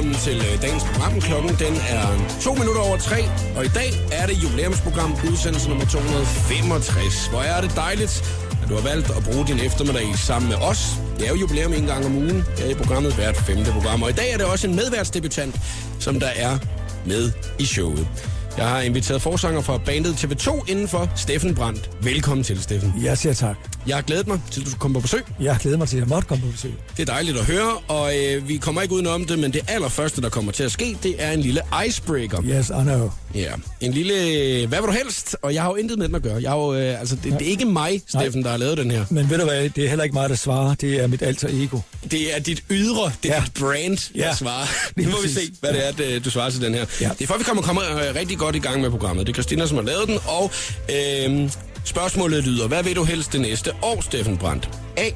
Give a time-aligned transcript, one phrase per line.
[0.00, 1.20] Velkommen til øh, dagens program.
[1.20, 2.04] Klokken den er
[2.40, 3.20] to minutter over tre,
[3.56, 7.26] og i dag er det jubilæumsprogram, udsendelse nummer 265.
[7.26, 8.14] Hvor er det dejligt,
[8.62, 10.80] at du har valgt at bruge din eftermiddag sammen med os.
[11.18, 14.02] Det er jo jubilæum en gang om ugen her i programmet, hvert femte program.
[14.02, 15.54] Og i dag er det også en medværtsdebutant,
[15.98, 16.58] som der er
[17.06, 18.08] med i showet.
[18.56, 21.90] Jeg har inviteret forsanger fra bandet TV2 indenfor, Steffen Brandt.
[22.02, 22.94] Velkommen til, Steffen.
[23.02, 23.56] Jeg siger tak.
[23.86, 25.22] Jeg har glædet mig til, at du kommer på besøg.
[25.40, 26.72] Jeg glæder mig til, at jeg måtte komme på besøg.
[26.96, 30.20] Det er dejligt at høre, og øh, vi kommer ikke udenom det, men det allerførste,
[30.22, 32.42] der kommer til at ske, det er en lille icebreaker.
[32.44, 33.10] Yes, I know.
[33.34, 35.36] Ja, en lille, øh, hvad vil du helst?
[35.42, 36.42] Og jeg har jo intet med den at gøre.
[36.42, 38.90] Jeg har jo, øh, altså, det, det er ikke mig, Steffen, der har lavet den
[38.90, 39.04] her.
[39.10, 40.74] Men ved du hvad, det er heller ikke mig, der svarer.
[40.74, 41.78] Det er mit alter ego.
[42.10, 43.40] Det er dit ydre, det er Ja.
[43.44, 44.34] dit brand, der Ja.
[44.34, 44.66] svarer.
[44.96, 46.84] Lige Nu må vi se, hvad det er, det, du svarer til den her.
[47.00, 47.08] Ja.
[47.18, 49.26] Det er for, vi kommer, kommer øh, rigtig godt i gang med programmet.
[49.26, 50.50] Det er Christina, som har lavet den, og
[50.90, 51.50] øh,
[51.84, 54.70] spørgsmålet lyder, hvad vil du helst det næste år, Steffen Brandt?
[54.96, 55.10] A.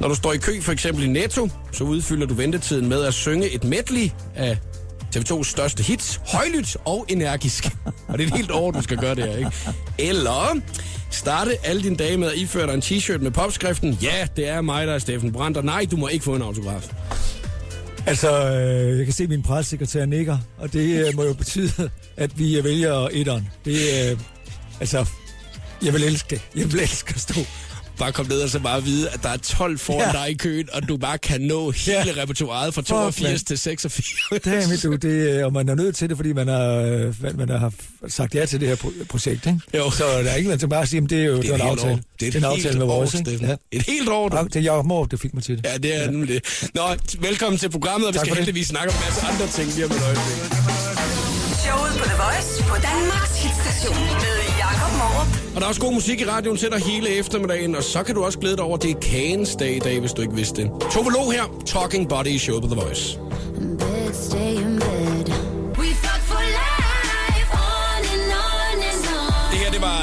[0.00, 3.14] Når du står i kø, for eksempel i Netto, så udfylder du ventetiden med at
[3.14, 4.58] synge et medley af
[5.16, 7.64] TV2's største hits, højlydt og energisk.
[8.08, 9.50] Og det er et helt år, du skal gøre det her, ikke?
[9.98, 10.60] Eller
[11.10, 14.60] starte alle dine dage med at iføre dig en t-shirt med popskriften, ja, det er
[14.60, 16.92] mig, der er Steffen Brandt, og nej, du må ikke få en autograf.
[18.06, 21.90] Altså, øh, jeg kan se, at min pressekretær nikker, og det øh, må jo betyde,
[22.16, 23.48] at vi vælger etteren.
[23.64, 23.76] Det
[24.10, 24.18] øh,
[24.80, 25.06] altså,
[25.84, 26.40] jeg vil elske det.
[26.56, 27.34] Jeg vil elske at stå.
[27.98, 30.18] Bare kom ned og så bare vide, at der er 12 foran Ja.
[30.18, 30.24] ja.
[30.24, 32.22] dig i køen, og du bare kan nå hele Ja.
[32.22, 33.38] repertoireet fra Fuck, 82 mand.
[33.38, 34.06] til 86.
[34.44, 37.48] Dammit, du, det, øh, og man er nødt til det, fordi man har, øh, man
[37.48, 37.72] har
[38.08, 39.60] sagt ja til det her pro- projekt, ikke?
[39.74, 39.90] Jo.
[39.90, 41.42] Så der er ikke noget til bare at sige, at det er jo Det er
[41.42, 41.92] det er en helt aftale.
[41.92, 42.00] år.
[42.20, 43.38] Det er et en aftale med vores, ikke?
[43.46, 43.54] Ja.
[43.72, 44.36] Et helt år, du.
[44.36, 45.66] Ja, Det er Jacob Morup, der fik mig til det.
[45.66, 46.70] Ja, det er nemlig det.
[46.74, 46.82] Nå,
[47.18, 48.44] velkommen til programmet, og vi Tak skal det.
[48.44, 50.36] heldigvis snakke om en masse andre ting lige om et øjeblik.
[51.64, 54.35] Showet på The Voice på Danmarks hitstation med.
[55.56, 58.14] Og der er også god musik i radioen til dig hele eftermiddagen, og så kan
[58.14, 60.34] du også glæde dig over, at det er kagens dag i dag, hvis du ikke
[60.34, 60.70] vidste det.
[60.92, 63.18] Tove Lo her, Talking Body i showet på The Voice.
[63.60, 65.25] in bed, stay in bed.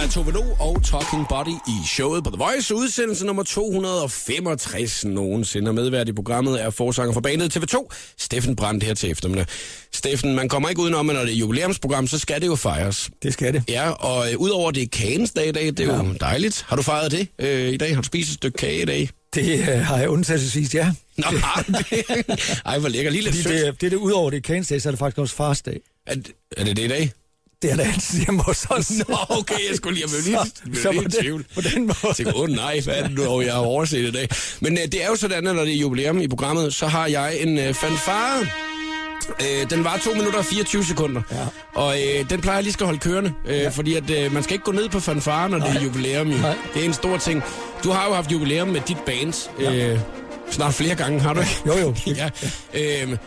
[0.03, 2.75] Det det var Tove Lo og Talking Body i showet på The Voice.
[2.75, 5.69] Udsendelse nummer 265 nogensinde.
[5.69, 7.87] Og medvært i programmet er forsanger for bandet TV2,
[8.17, 9.45] Steffen Brandt her til eftermiddag.
[9.93, 13.09] Steffen, man kommer ikke udenom, at når det er jubilæumsprogram, så skal det jo fejres.
[13.23, 13.63] Det skal det.
[13.69, 16.03] Ja, og øh, udover det er kagens dag i dag, det er ja.
[16.03, 16.65] jo dejligt.
[16.67, 17.95] Har du fejret det øh, i dag?
[17.95, 19.09] Har du spist et stykke kage i dag?
[19.33, 20.91] Det øh, har jeg undtagelsesvis, ja.
[21.17, 21.25] Nå,
[21.67, 23.11] det, ej, hvor lækker.
[23.11, 25.17] Lige lidt det, er- det er det, udover det er kansdag, så er det faktisk
[25.17, 25.79] også farsdag.
[26.07, 26.15] Er,
[26.57, 27.11] er det det i dag?
[27.63, 28.91] Det er det altid hjemme hos os.
[29.07, 30.37] Nå, okay, jeg skulle lige have lige,
[30.75, 31.45] Så- så lige tvivl.
[31.55, 31.95] på den måde.
[32.03, 34.29] Jeg tænkte, åh nej, hvad er det nu, jeg har overset i dag?
[34.59, 37.07] Men øh, det er jo sådan, at når det er jubilæum i programmet, så har
[37.07, 38.39] jeg en øh, fanfare.
[39.41, 41.21] Øh, den var 2 minutter og 24 sekunder.
[41.31, 41.37] Ja.
[41.81, 43.33] Og øh, den plejer jeg lige skal holde kørende.
[43.47, 43.69] Øh, ja.
[43.69, 46.27] Fordi at, øh, man skal ikke gå ned på fanfaren, når det er jubilæum.
[46.31, 46.37] Jo.
[46.37, 46.55] Nej.
[46.73, 47.43] Det er en stor ting.
[47.83, 49.49] Du har jo haft jubilæum med dit band.
[49.59, 49.99] Øh,
[50.51, 51.61] snart flere gange, har du ikke?
[51.67, 51.95] Jo, jo.
[52.21, 52.29] ja.
[52.73, 53.17] Øh,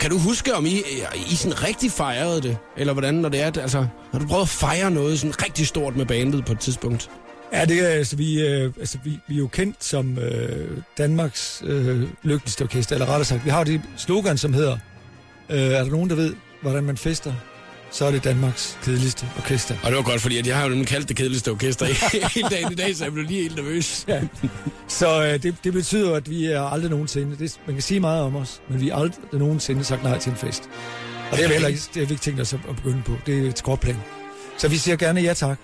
[0.00, 0.82] kan du huske, om I,
[1.30, 2.56] I sådan rigtig fejrede det?
[2.76, 3.60] Eller hvordan, når det er?
[3.60, 7.10] Altså, har du prøvet at fejre noget sådan rigtig stort med bandet på et tidspunkt?
[7.52, 11.62] Ja, det er, altså, vi, øh, altså, vi, vi er jo kendt som øh, Danmarks
[11.66, 14.78] øh, lykkeligste orkester, eller rettere sagt, vi har det slogan, som hedder,
[15.50, 17.32] øh, er der nogen, der ved, hvordan man fester,
[17.92, 19.74] så er det Danmarks kedeligste orkester.
[19.82, 21.86] Og det var godt, fordi at jeg har jo nemlig kaldt det kedeligste orkester
[22.34, 24.04] hele dagen i dag, så jeg blev lige helt nervøs.
[24.08, 24.20] Ja.
[24.88, 28.22] Så øh, det, det betyder, at vi er aldrig nogensinde, det, man kan sige meget
[28.22, 30.62] om os, men vi har aldrig nogensinde sagt nej til en fest.
[31.30, 33.02] Og det er vi heller ikke, det har vi ikke tænkt os at, at begynde
[33.04, 33.12] på.
[33.26, 33.96] Det er et skråplan.
[34.58, 35.58] Så vi siger gerne ja tak.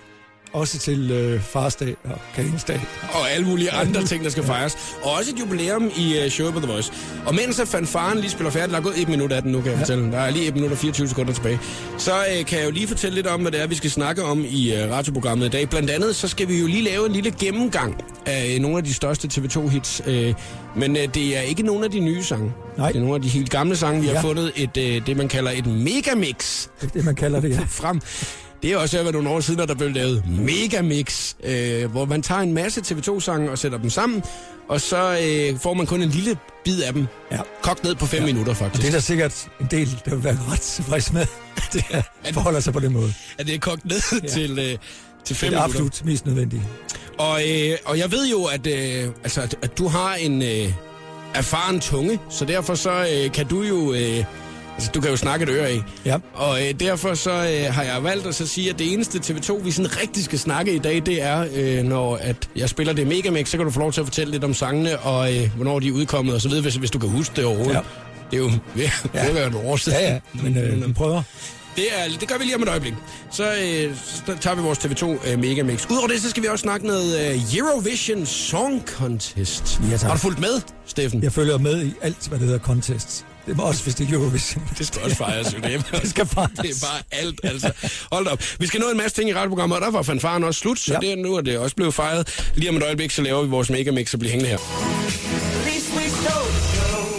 [0.53, 2.65] Også til øh, farsdag og kagens
[3.13, 4.77] Og alle mulige andre ting, der skal fejres.
[5.03, 6.91] Og også et jubilæum i uh, showet på The Voice.
[7.25, 9.57] Og mens at fanfaren lige spiller færdigt, der er gået et minut af den nu,
[9.61, 9.81] kan jeg ja.
[9.81, 10.11] fortælle.
[10.11, 11.59] Der er lige et minut og 24 sekunder tilbage.
[11.97, 14.23] Så uh, kan jeg jo lige fortælle lidt om, hvad det er, vi skal snakke
[14.23, 15.69] om i uh, radioprogrammet i dag.
[15.69, 17.95] Blandt andet, så skal vi jo lige lave en lille gennemgang
[18.25, 20.09] af uh, nogle af de største TV2-hits.
[20.09, 20.33] Uh,
[20.75, 22.53] men uh, det er ikke nogle af de nye sange.
[22.77, 22.87] Nej.
[22.87, 24.01] Det er nogle af de helt gamle sange.
[24.01, 24.21] Vi har Ja.
[24.21, 27.59] fundet et, uh, det, man kalder et megamix Det det, man kalder det, ja.
[27.81, 28.01] frem.
[28.61, 31.91] Det er også ved at være nogle år siden, at der blev lavet Megamix, øh,
[31.91, 34.23] hvor man tager en masse TV2-sange og sætter dem sammen,
[34.69, 37.07] og så øh, får man kun en lille bid af dem.
[37.31, 37.37] Ja.
[37.61, 38.25] Kogt ned på fem ja.
[38.25, 38.81] minutter, Og faktisk.
[38.81, 41.25] det er der sikkert en del, der vil være ret tilfreds med.
[41.73, 42.01] Det er,
[42.33, 43.13] forholder sig på den måde.
[43.37, 44.27] At det er kogt ned ja.
[44.27, 44.77] Til, øh,
[45.25, 45.63] til fem Det er minutter.
[45.63, 46.63] absolut mest nødvendigt.
[47.17, 50.73] Og, øh, og jeg ved jo, at, øh, altså, at, at du har en øh,
[51.33, 53.93] erfaren tunge, så derfor så øh, kan du jo...
[53.93, 54.23] Øh,
[54.79, 55.81] altså, du kan jo snakke et øre af.
[56.05, 56.17] Ja.
[56.33, 59.63] Og øh, derfor så øh, har jeg valgt at så sige, at det eneste TV2,
[59.63, 63.07] vi sådan rigtig skal snakke i dag, det er, øh, når at jeg spiller det
[63.07, 65.79] Megamix, så kan du få lov til at fortælle lidt om sangene, og øh, hvornår
[65.79, 67.73] de er udkommet, og så videre, hvis, hvis du kan huske det overhovedet.
[67.73, 67.79] Ja.
[68.31, 68.83] Det er jo ved,
[69.13, 69.21] ja.
[69.21, 69.99] ved at være nogle år siden.
[69.99, 71.23] Ja, ja, men øh, vi prøver.
[71.75, 72.93] Det, er, det gør vi lige om et øjeblik.
[73.31, 75.85] Så, øh, så tager vi vores TV2 øh, Megamix.
[75.91, 79.81] Udover det, så skal vi også snakke noget øh, Eurovision Song Contest.
[79.91, 80.07] Ja, tak.
[80.07, 81.23] Har du fulgt med, Steffen?
[81.23, 83.25] Jeg følger med i alt, hvad det hedder contests.
[83.47, 84.63] Det må også, hvis det er Eurovision.
[84.77, 85.85] Det skal også fejres jo det.
[86.01, 86.51] Det skal fejres.
[86.61, 87.71] Det er bare alt, altså.
[88.11, 88.43] Hold op.
[88.59, 90.93] Vi skal nå en masse ting i radioprogrammet, og der var fanfaren også slut, så
[90.93, 90.99] Ja.
[90.99, 92.51] det, er- nu er det også blevet fejret.
[92.55, 94.57] Lige om et øjeblik, så laver vi vores megamix og bliver hængende her.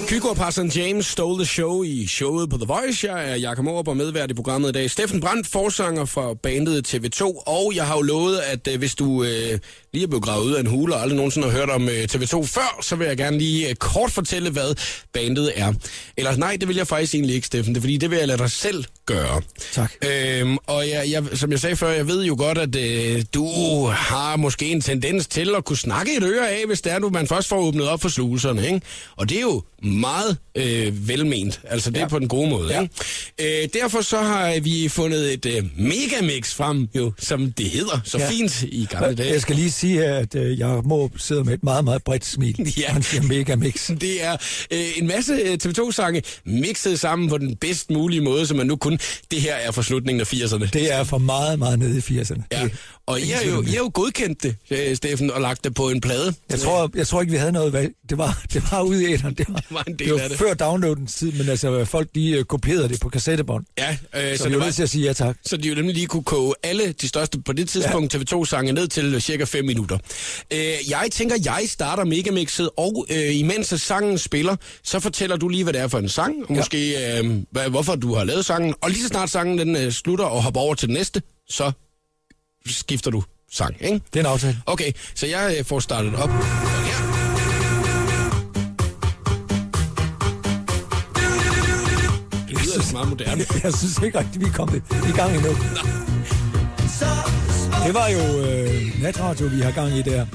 [0.08, 3.12] Kygo og Parson James stole the show i showet på The Voice.
[3.12, 4.90] Jeg er Jakob Morup og medvært i programmet i dag.
[4.90, 7.42] Steffen Brandt, forsanger fra bandet TV2.
[7.46, 9.58] Og jeg har jo lovet, at øh, hvis du øh,
[9.92, 12.04] lige er blevet gravet ud af en hule og aldrig nogensinde har hørt om øh,
[12.12, 14.74] TV2 før, så vil jeg gerne lige øh, kort fortælle, hvad
[15.12, 15.72] bandet er.
[16.16, 17.74] Eller nej, det vil jeg faktisk egentlig ikke, Steffen.
[17.74, 19.42] Det er fordi, det vil jeg lade dig selv gøre.
[19.72, 19.92] Tak.
[20.06, 23.84] Øhm, og jeg, jeg, som jeg sagde før, jeg ved jo godt, at øh, du
[23.86, 27.08] har måske en tendens til at kunne snakke et øre af, hvis det er, du
[27.10, 28.80] man først får åbnet op for sluserne, ikke?
[29.16, 31.60] Og det er jo meget øh, velment.
[31.64, 32.04] Altså, det ja.
[32.04, 32.80] er på den gode måde, Ja.
[33.38, 33.62] ikke?
[33.62, 38.18] Øh, derfor så har vi fundet et øh, megamix frem, jo, som det hedder så.
[38.18, 38.30] Ja.
[38.30, 39.32] fint i gamle dage.
[39.32, 42.72] Jeg skal lige sige, at øh, jeg må sidde med et meget, meget bredt smil.
[42.80, 42.88] Ja.
[42.92, 43.90] Han siger mega mix.
[44.00, 44.32] Det er
[44.72, 48.76] øh, en masse øh, TV2-sange mixet sammen på den bedst mulige måde, som man nu
[48.76, 48.98] kun...
[49.30, 50.68] Det her er fra slutningen af 80'erne.
[50.72, 52.42] Det er for meget, meget nede i 80'erne.
[52.52, 52.72] Ja, Det-
[53.10, 55.88] og I har, jo, I har jo godkendt det, øh, Steffen, og lagt det på
[55.90, 56.34] en plade.
[56.50, 57.92] Jeg tror, jeg tror ikke, vi havde noget valg.
[58.10, 59.34] Det var, det var ude i æteren.
[59.34, 60.38] Det var, var en del det var af det.
[60.38, 63.64] før downloadens tid, men altså, folk de øh, kopierede det på kassettebånd.
[63.78, 65.36] Ja, øh, Så, så, det var var, nødt til at sige ja tak.
[65.46, 68.18] så de jo nemlig lige kunne koge alle de største på det tidspunkt ja.
[68.18, 69.98] TV2-sange ned til cirka 5 minutter.
[70.52, 70.58] Øh,
[70.90, 75.72] jeg tænker, jeg starter megamixet, og øh, imens sangen spiller, så fortæller du lige, hvad
[75.72, 76.54] det er for en sang, og Ja.
[76.56, 78.74] måske øh, hvad, hvorfor du har lavet sangen.
[78.80, 81.72] Og lige så snart sangen den, øh, slutter og hopper over til den næste, så
[82.66, 83.22] skifter du
[83.52, 84.00] sang, ikke?
[84.14, 84.56] Det er en aftale.
[84.66, 86.30] Okay, så jeg øh, får startet op.
[86.30, 87.20] Her.
[92.48, 93.44] Det lyder altså meget moderne.
[93.64, 95.50] Jeg synes ikke rigtig, vi er kommet i gang endnu.
[97.86, 100.26] Det var jo øh, natradio, vi har gang i der.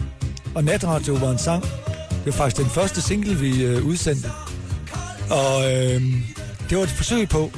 [0.55, 1.63] Og natradio var en sang.
[1.63, 4.31] Det var faktisk den første single, vi øh, udsendte.
[5.29, 6.01] Og øh,
[6.69, 7.51] det var et forsøg på,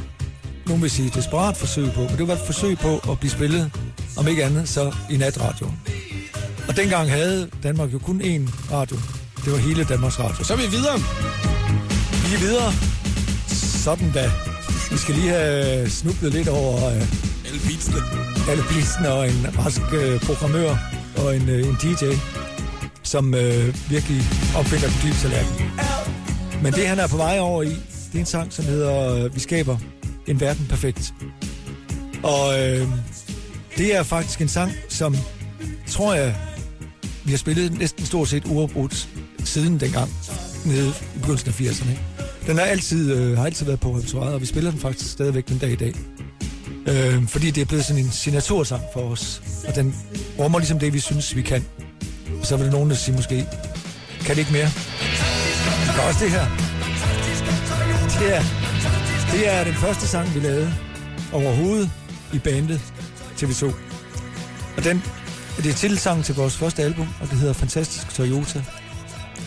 [0.68, 3.72] nogen vil sige desperat forsøg på, men det var et forsøg på at blive spillet,
[4.18, 5.80] om ikke andet, så i natradioen.
[6.68, 8.98] Og dengang havde Danmark jo kun én radio.
[9.46, 10.44] Det var hele Danmarks Radio.
[10.44, 10.98] Så er vi videre.
[12.30, 12.72] Vi er videre.
[13.84, 14.32] Sådan da.
[14.92, 17.02] Vi skal lige have snublet lidt over øh,
[17.48, 17.98] Alle beatsene.
[18.50, 20.76] alle bilsene og en rask øh, programmør
[21.18, 22.06] og en, øh, en DJ,
[23.04, 24.22] som øh, virkelig
[24.58, 25.56] opfinder den dybe tallerken.
[26.64, 29.36] Men det, han er på vej over i, det er en sang, som hedder øh,
[29.36, 29.78] Vi skaber
[30.28, 31.14] en verden perfekt.
[32.24, 32.88] Og øh,
[33.78, 35.16] det er faktisk en sang, som
[35.88, 36.36] tror jeg,
[37.24, 39.10] vi har spillet næsten stort set uafbrudt
[39.44, 40.10] siden dengang,
[40.66, 41.98] nede i begyndelsen af 80'erne.
[42.48, 45.48] Den har altid, øh, har altid været på repertoiret, og vi spiller den faktisk stadigvæk
[45.48, 45.94] den dag i dag.
[46.88, 49.96] Øh, fordi det er blevet sådan en signatursang for os, og den
[50.40, 51.66] rummer ligesom det, vi synes, vi kan.
[52.40, 53.46] Og så vil der nogen, der sige måske,
[54.26, 54.70] kan det ikke mere?
[55.96, 56.46] Der er også det her.
[58.20, 58.67] Det er,
[59.32, 60.74] det er den første sang, vi lavede
[61.34, 61.90] overhovedet
[62.34, 62.82] i bandet
[63.38, 63.66] TV2.
[64.78, 65.04] Og den,
[65.58, 68.64] det er titelsangen til vores første album, og det hedder Fantastisk Toyota.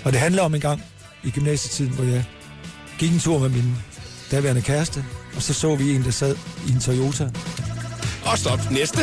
[0.04, 0.82] Og det handler om en gang
[1.25, 2.25] i gymnasietiden, hvor jeg
[2.99, 3.76] gik en tur med min
[4.30, 5.04] daværende kæreste,
[5.37, 6.37] og så så vi en, der sad
[6.68, 7.30] i en Toyota.
[8.25, 8.70] Og stop.
[8.70, 8.99] Næste.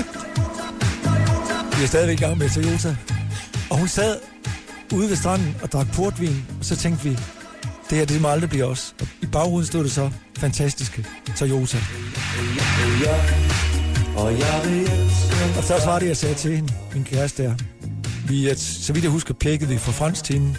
[1.78, 2.96] Vi er stadigvæk i gang med Toyota.
[3.70, 4.18] Og hun sad
[4.94, 7.10] ude ved stranden og drak portvin, og så tænkte vi,
[7.90, 8.96] det her, det må aldrig blive os.
[9.02, 11.78] Og i bagruden stod det så, fantastiske Toyota.
[15.58, 17.56] Og så var det, jeg sagde til hende, min kæreste der.
[18.28, 20.56] Vi, at, så vidt jeg husker, pækkede vi for fransk til hende.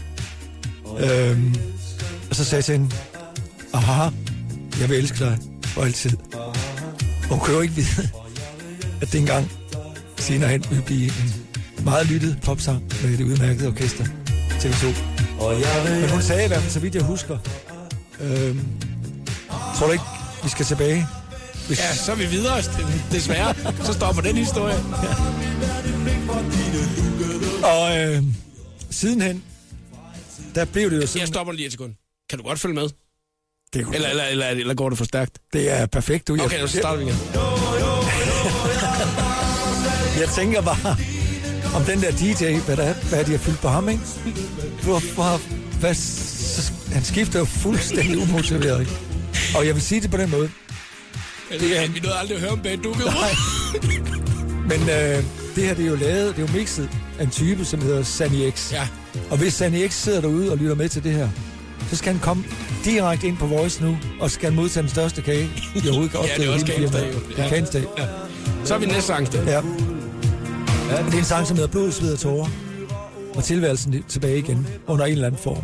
[0.99, 1.55] Øhm,
[2.31, 2.95] og så sagde jeg til hende,
[3.73, 4.11] aha,
[4.81, 6.11] jeg vil elske dig for altid.
[6.33, 6.55] Og
[7.29, 8.11] hun kunne jo ikke vide,
[9.03, 9.51] at det engang
[10.19, 14.05] senere hen vil blive en meget lyttet popsang med det udmærkede orkester
[14.51, 14.87] TV2.
[16.01, 17.39] Men hun sagde i hvert fald, så vidt jeg husker,
[18.21, 18.61] øhm,
[19.79, 20.05] tror du ikke,
[20.43, 21.07] vi skal tilbage?
[21.67, 22.63] Hvis, Ja, så er vi videre.
[23.13, 23.55] Desværre.
[23.85, 24.75] Så stopper den historie.
[27.65, 28.23] Og øh,
[28.91, 29.45] sidenhen,
[30.55, 31.93] der blev det jo Jeg sådan, stopper lige et sekund.
[32.31, 32.89] Kan du godt følge med?
[33.75, 35.39] det, kunne- Eller, eller, eller, eller går det for stærkt?
[35.53, 36.29] det er perfekt.
[36.29, 36.35] Du.
[36.35, 37.17] Jeg, Okay, så starter vi igen.
[40.21, 40.97] jeg tænker bare,
[41.75, 44.03] om den der DJ, hvad, der er, hvad de har fyldt på ham, ikke?
[44.83, 45.41] Hvorfor,
[45.81, 45.95] hvad,
[46.95, 48.93] han skifter jo fuldstændig umotiveret, ikke?
[49.57, 50.51] Og jeg vil sige det på den måde.
[51.51, 52.95] Det er, vi nåede aldrig at høre om bag du.
[54.69, 55.25] Men øh,
[55.55, 58.03] det her, det er jo lavet, det er jo mixet af en type, som hedder
[58.03, 58.73] Sunny X.
[58.73, 58.89] Ja.
[59.31, 61.29] Og hvis Sunny X sidder derude og lytter med til det her,
[61.91, 62.45] så skal han komme
[62.85, 66.35] direkte ind på Voice nu, og skal modtage den største kage, i overhovedet kan Ja,
[66.37, 66.67] det er også.
[66.67, 67.49] Det Ja.
[67.49, 67.85] kagens dag.
[68.65, 69.49] Så er vi næste sang, Steffen.
[69.49, 69.61] Ja.
[71.07, 72.49] Det er en sang, som hedder Blod, sved og tårer.
[73.35, 75.63] Og tilværelsen tilbage igen, under en eller anden form.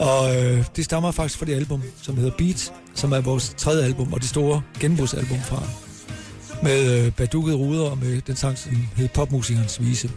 [0.00, 3.84] Og øh, det stammer faktisk fra det album, som hedder Beat, som er vores tredje
[3.84, 5.62] album, og det store genbrugsalbum fra.
[6.62, 10.10] Med øh, badukkede ruder og med den sang, som hed Popmusikernes Vise.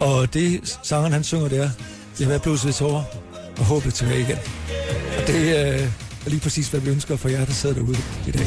[0.00, 1.70] Og det sangeren, han synger der,
[2.18, 3.04] det er været blodet ved tårer
[3.58, 4.38] og håbet tilbage igen.
[5.18, 5.88] Og det øh,
[6.26, 8.46] er lige præcis, hvad vi ønsker for jer, der sidder derude i dag.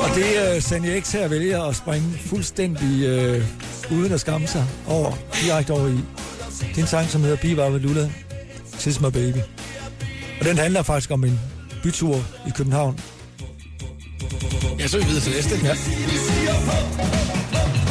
[0.00, 3.44] Og det øh, Sandy X her vælger at springe fuldstændig øh,
[3.90, 6.21] uden at skamme sig over, direkte over i.
[6.68, 8.10] Det er en sang, som hedder Biva med Lula,
[8.78, 9.38] Tis My Baby.
[10.40, 11.40] Og den handler faktisk om en
[11.82, 13.00] bytur i København.
[14.78, 15.54] Ja, så er vi videre til næste.
[15.54, 15.74] Ja.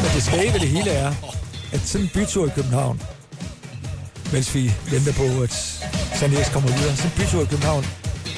[0.01, 1.13] Men det skæve det hele er,
[1.71, 3.01] at sådan en bytur i København,
[4.33, 5.53] mens vi venter på, at
[6.15, 7.85] Sandy X kommer videre, sådan en bytur i København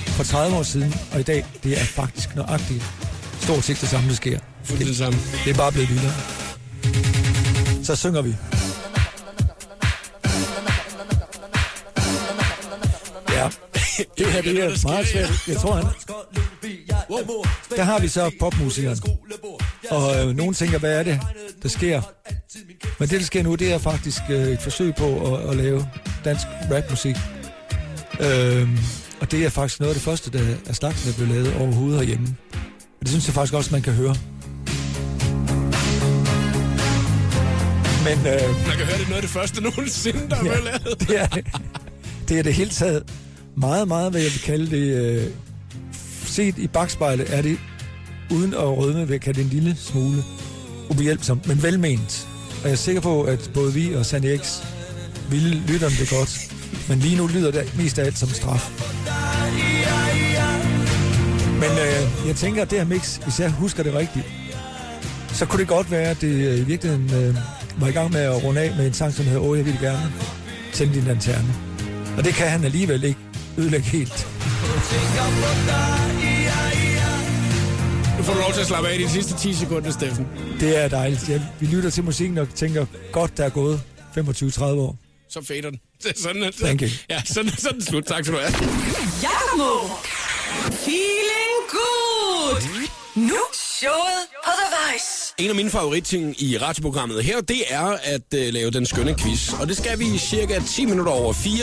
[0.08, 2.84] for 30 år siden, og i dag, det er faktisk nøjagtigt
[3.42, 4.40] stort set det samme, der sker.
[4.68, 5.20] Det samme.
[5.46, 6.14] Det er bare blevet vildere.
[7.84, 8.36] Så synger vi.
[14.18, 15.30] Det her det er meget svært.
[15.48, 15.86] Jeg tror, han...
[17.76, 18.98] Der har vi så popmusikeren.
[19.90, 21.20] Og øh, nogen tænker, hvad er det,
[21.64, 22.02] der sker?
[23.00, 25.88] Men det, der sker nu, det er faktisk øh, et forsøg på at, at lave
[26.26, 27.16] dansk rapmusik.
[28.20, 28.78] Øhm,
[29.22, 32.00] og det er faktisk noget af det første, der er slagsen, der blev lavet overhovedet
[32.00, 32.36] herhjemme.
[32.76, 34.16] Og det synes jeg faktisk også, man kan høre.
[38.04, 40.52] Men øh, Man kan høre, det er noget af det første nogensinde, der er Ja.
[40.52, 40.60] ja.
[40.60, 41.00] lavet.
[41.00, 41.28] det, er,
[42.28, 43.04] det er det hele taget
[43.56, 45.28] meget, meget, hvad jeg vil kalde det, øh,
[46.26, 47.58] set i bagspejlet, er det
[48.32, 50.24] uden at rødme, vil jeg kalde det en lille smule
[50.90, 52.28] ubehjælpsomt, men velment.
[52.62, 54.64] Og jeg er sikker på, at både vi og Sandy X
[55.30, 56.54] ville lytterne det godt.
[56.90, 58.72] Men lige nu lyder det mest af alt som straf.
[61.54, 64.26] Men øh, jeg tænker, at det her mix, hvis jeg husker det rigtigt,
[65.34, 67.36] så kunne det godt være, at det øh, i virkeligheden øh,
[67.78, 69.78] var i gang med at runde af med en sang, som hedder Åh, jeg vil
[69.82, 70.14] gerne
[70.74, 71.54] tænde din lanterne.
[72.18, 73.20] Og det kan han alligevel ikke
[73.58, 74.28] ødelægge helt.
[78.18, 80.28] Nu får du lov til at slappe af i de sidste 10 sekunder, Steffen.
[80.60, 81.30] Det er dejligt.
[81.30, 83.82] Ja, vi lytter til musikken og tænker, godt, der er gået
[84.18, 84.96] 25-30 år.
[85.30, 85.80] Så fader den.
[86.04, 86.88] Det er sådan, at, Thank you.
[87.10, 88.04] Ja, sådan, sådan slut.
[88.04, 88.54] Tak skal du have.
[89.24, 90.06] Jakob Morup.
[90.86, 92.62] Feeling good.
[93.16, 95.23] Nu showet på The Voice.
[95.44, 99.54] En af mine favoritting i radioprogrammet her, det er at uh, lave den skønne quiz.
[99.62, 101.54] Og det skal vi i cirka 10 minutter over 4,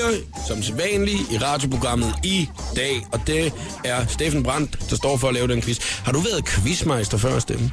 [0.49, 3.07] som sædvanligt i radioprogrammet i dag.
[3.13, 3.53] Og det
[3.85, 5.79] er Steffen Brandt, der står for at lave den quiz.
[6.05, 7.71] Har du været quizmeister før, Steffen?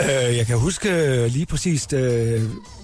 [0.00, 2.32] Øh, jeg kan huske øh, lige præcis, da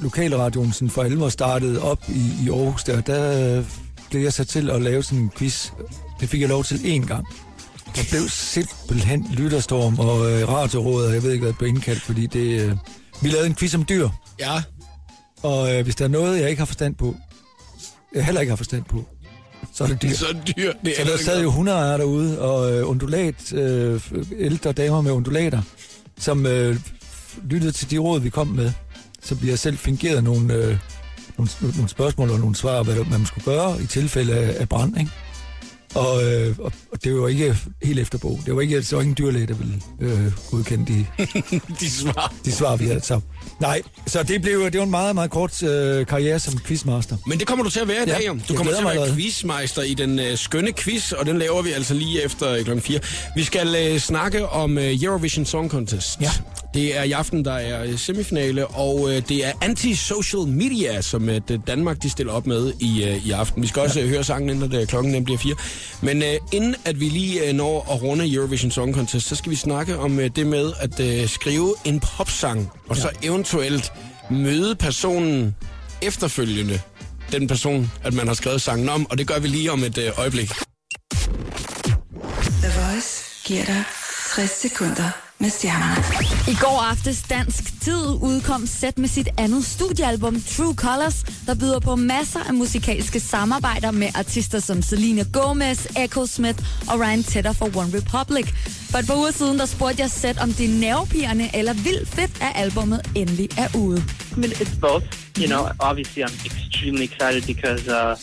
[0.01, 3.65] lokalradioen sådan for alvor startede op i, i Aarhus, der, der
[4.11, 5.71] blev jeg sat til at lave sådan en quiz.
[6.21, 7.27] Det fik jeg lov til én gang.
[7.97, 12.03] Der blev simpelthen lytterstorm og øh, radioråd, og jeg ved ikke, hvad det blev indkaldt,
[12.03, 12.77] fordi det, øh,
[13.23, 14.09] vi lavede en quiz om dyr.
[14.41, 14.63] Ja.
[15.43, 17.17] Og øh, hvis der er noget, jeg ikke har forstand på,
[18.15, 19.05] jeg heller ikke har forstand på,
[19.75, 20.15] så er det dyr.
[20.15, 20.73] Så dyr.
[20.85, 24.01] Det Så der sad jo hundeejere derude, og øh, undulat, øh,
[24.39, 25.63] ældre damer med undulater,
[26.19, 26.77] som øh,
[27.45, 28.73] lyttede til de råd, vi kom med.
[29.23, 30.79] Så bliver selv fingeret nogle, øh,
[31.39, 34.99] nogle, nogle spørgsmål og nogle svar, hvad man skulle gøre i tilfælde af, af brand,
[34.99, 35.11] ikke?
[35.95, 36.73] Og, øh, og,
[37.05, 38.41] det var ikke helt efter bog.
[38.47, 41.07] Det var ikke, det var ikke en dyrlæge, der ville øh, godkende de,
[41.81, 42.35] de svar.
[42.45, 43.01] de svar, vi havde.
[43.01, 43.21] Så,
[43.61, 47.17] nej, så det blev det var en meget, meget kort øh, karriere som quizmaster.
[47.27, 48.27] Men det kommer du til at være i Ja, dag.
[48.27, 48.39] jo.
[48.49, 49.15] Du kommer til at være allerede.
[49.15, 52.81] quizmeister i den øh, skønne quiz, og den laver vi altså lige efter kl.
[52.81, 53.01] 4.
[53.37, 56.21] Vi skal øh, snakke om øh, Eurovision Song Contest.
[56.21, 56.31] Ja.
[56.75, 61.29] Det er i aften, der er øh, semifinale, og øh, det er Anti-Social Media, som
[61.29, 63.63] øh, Danmark de stiller op med i, øh, i aften.
[63.63, 65.55] Vi skal også øh, høre sangen, inden det, klokken bliver 4.
[66.03, 69.51] Men øh, inden at vi lige øh, når at runde Eurovision Song Contest, så skal
[69.51, 73.93] vi snakke om øh, det med at øh, skrive en popsang, og så eventuelt
[74.31, 75.57] møde personen
[76.03, 76.81] efterfølgende
[77.33, 79.99] den person, at man har skrevet sangen om, og det gør vi lige om et
[79.99, 80.51] øh, øjeblik.
[82.63, 83.85] The Voice giver dig
[84.35, 86.05] 60 sekunder med stjernerne.
[86.49, 91.81] I går aftes dansk tid udkom Sæt med sit andet studiealbum True Colors, der byder
[91.81, 96.59] på masser af musikalske samarbejder med artister som Selena Gomez, Echo Smith
[96.91, 98.47] og Ryan Tedder for One Republic.
[98.95, 102.09] For et par uger siden, der spurgte jeg Sæt, om det er nervepirrende eller vildt
[102.09, 104.05] fedt, at albummet endelig er ude.
[104.37, 105.05] I mean, it's both.
[105.39, 108.17] You know, obviously, I'm extremely excited because uh,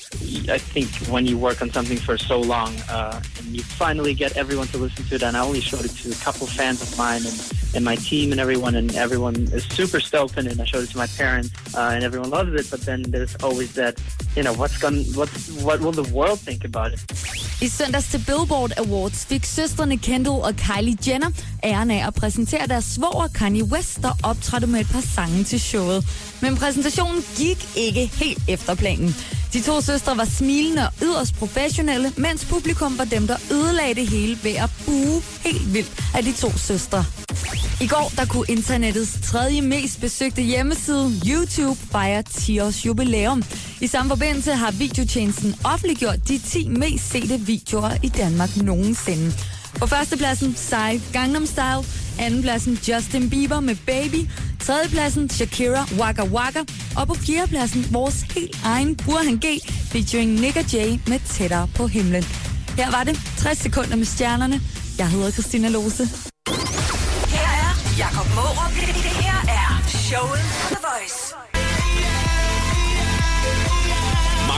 [0.58, 4.32] I think when you work on something for so long uh, and you finally get
[4.38, 5.24] everyone to listen to it.
[5.24, 7.38] And I only showed it to a couple fans of mine and,
[7.75, 10.60] and my team and everyone, and everyone is super stoked it.
[10.60, 12.68] I showed it to my parents, uh, and everyone loves it.
[12.72, 13.94] But then there's always that,
[14.38, 17.01] you know, what's going, what's, what will the world think about it?
[17.62, 21.32] I søndags til Billboard Awards fik søstrene Kendall og Kylie Jenner
[21.63, 25.60] æren af at præsentere deres svoger Kanye West, der optrådte med et par sange til
[25.60, 26.06] showet.
[26.41, 29.15] Men præsentationen gik ikke helt efter planen.
[29.53, 34.08] De to søstre var smilende og yderst professionelle, mens publikum var dem, der ødelagde det
[34.08, 37.06] hele ved at buge helt vildt af de to søstre.
[37.82, 43.44] I går der kunne internettets tredje mest besøgte hjemmeside, YouTube, fejre 10 års jubilæum.
[43.82, 49.34] I samme forbindelse har videotjenesten offentliggjort de 10 mest sete videoer i Danmark nogensinde.
[49.81, 51.83] På førstepladsen Psy Gangnam Style,
[52.19, 56.59] andenpladsen Justin Bieber med Baby, tredjepladsen Shakira Waka Waka,
[56.97, 59.45] og på fjerdepladsen vores helt egen Burhan G
[59.91, 62.23] featuring Nick og Jay med Tættere på himlen.
[62.77, 64.61] Her var det 60 sekunder med stjernerne.
[64.97, 66.05] Jeg hedder Christina Lose.
[67.27, 68.71] Her er Jakob Mårup.
[68.71, 71.50] Her er showet på The Voice.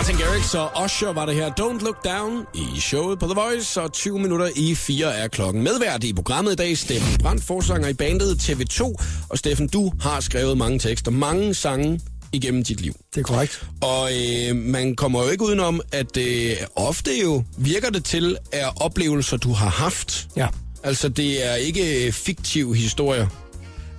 [0.03, 3.81] Martin Garrix og Usher var det her Don't Look Down i showet på The Voice,
[3.81, 5.63] og 20 minutter i 4 er klokken.
[5.63, 8.81] Medvært i programmet i dag, Steffen Brandt, forsanger i bandet TV2.
[9.29, 12.00] Og Steffen, du har skrevet mange tekster, mange sange
[12.33, 12.93] igennem dit liv.
[13.15, 13.65] Det er korrekt.
[13.81, 18.83] Og øh, man kommer jo ikke udenom, at øh, ofte jo virker det til, er
[18.83, 20.27] oplevelser, du har haft.
[20.36, 20.48] Ja.
[20.83, 23.27] Altså, det er ikke øh, fiktive historier.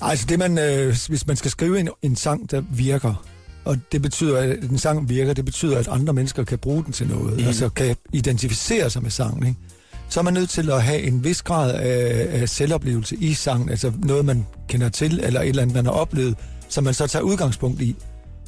[0.00, 3.25] Altså det man, øh, hvis man skal skrive en, en sang, der virker,
[3.64, 6.92] og det betyder, at en sang virker, det betyder, at andre mennesker kan bruge den
[6.92, 7.47] til noget, mm.
[7.47, 9.61] altså kan identificere sig med sangen, ikke?
[10.09, 13.68] så er man nødt til at have en vis grad af, af selvoplevelse i sangen,
[13.68, 16.37] altså noget, man kender til, eller et eller andet, man har oplevet,
[16.68, 17.97] som man så tager udgangspunkt i.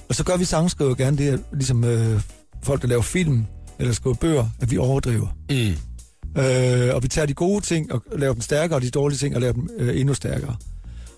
[0.09, 2.21] Og så gør vi sangskriver gerne det, ligesom øh,
[2.63, 3.45] folk, der laver film,
[3.79, 5.37] eller skriver bøger, at vi overdriver.
[5.51, 6.43] Mm.
[6.43, 9.35] Øh, og vi tager de gode ting og laver dem stærkere, og de dårlige ting
[9.35, 10.57] og laver dem øh, endnu stærkere.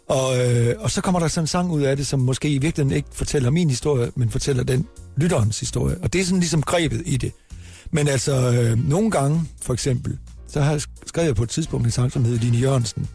[0.08, 2.58] Og, øh, og så kommer der sådan en sang ud af det, som måske i
[2.58, 4.86] virkeligheden ikke fortæller min historie, men fortæller den
[5.16, 5.96] lytterens historie.
[6.02, 7.32] Og det er sådan ligesom grebet i det.
[7.90, 10.18] Men altså, øh, nogle gange, for eksempel,
[10.48, 13.08] så har jeg sk- skrevet jeg på et tidspunkt en sang, som hedder Line Jørgensen.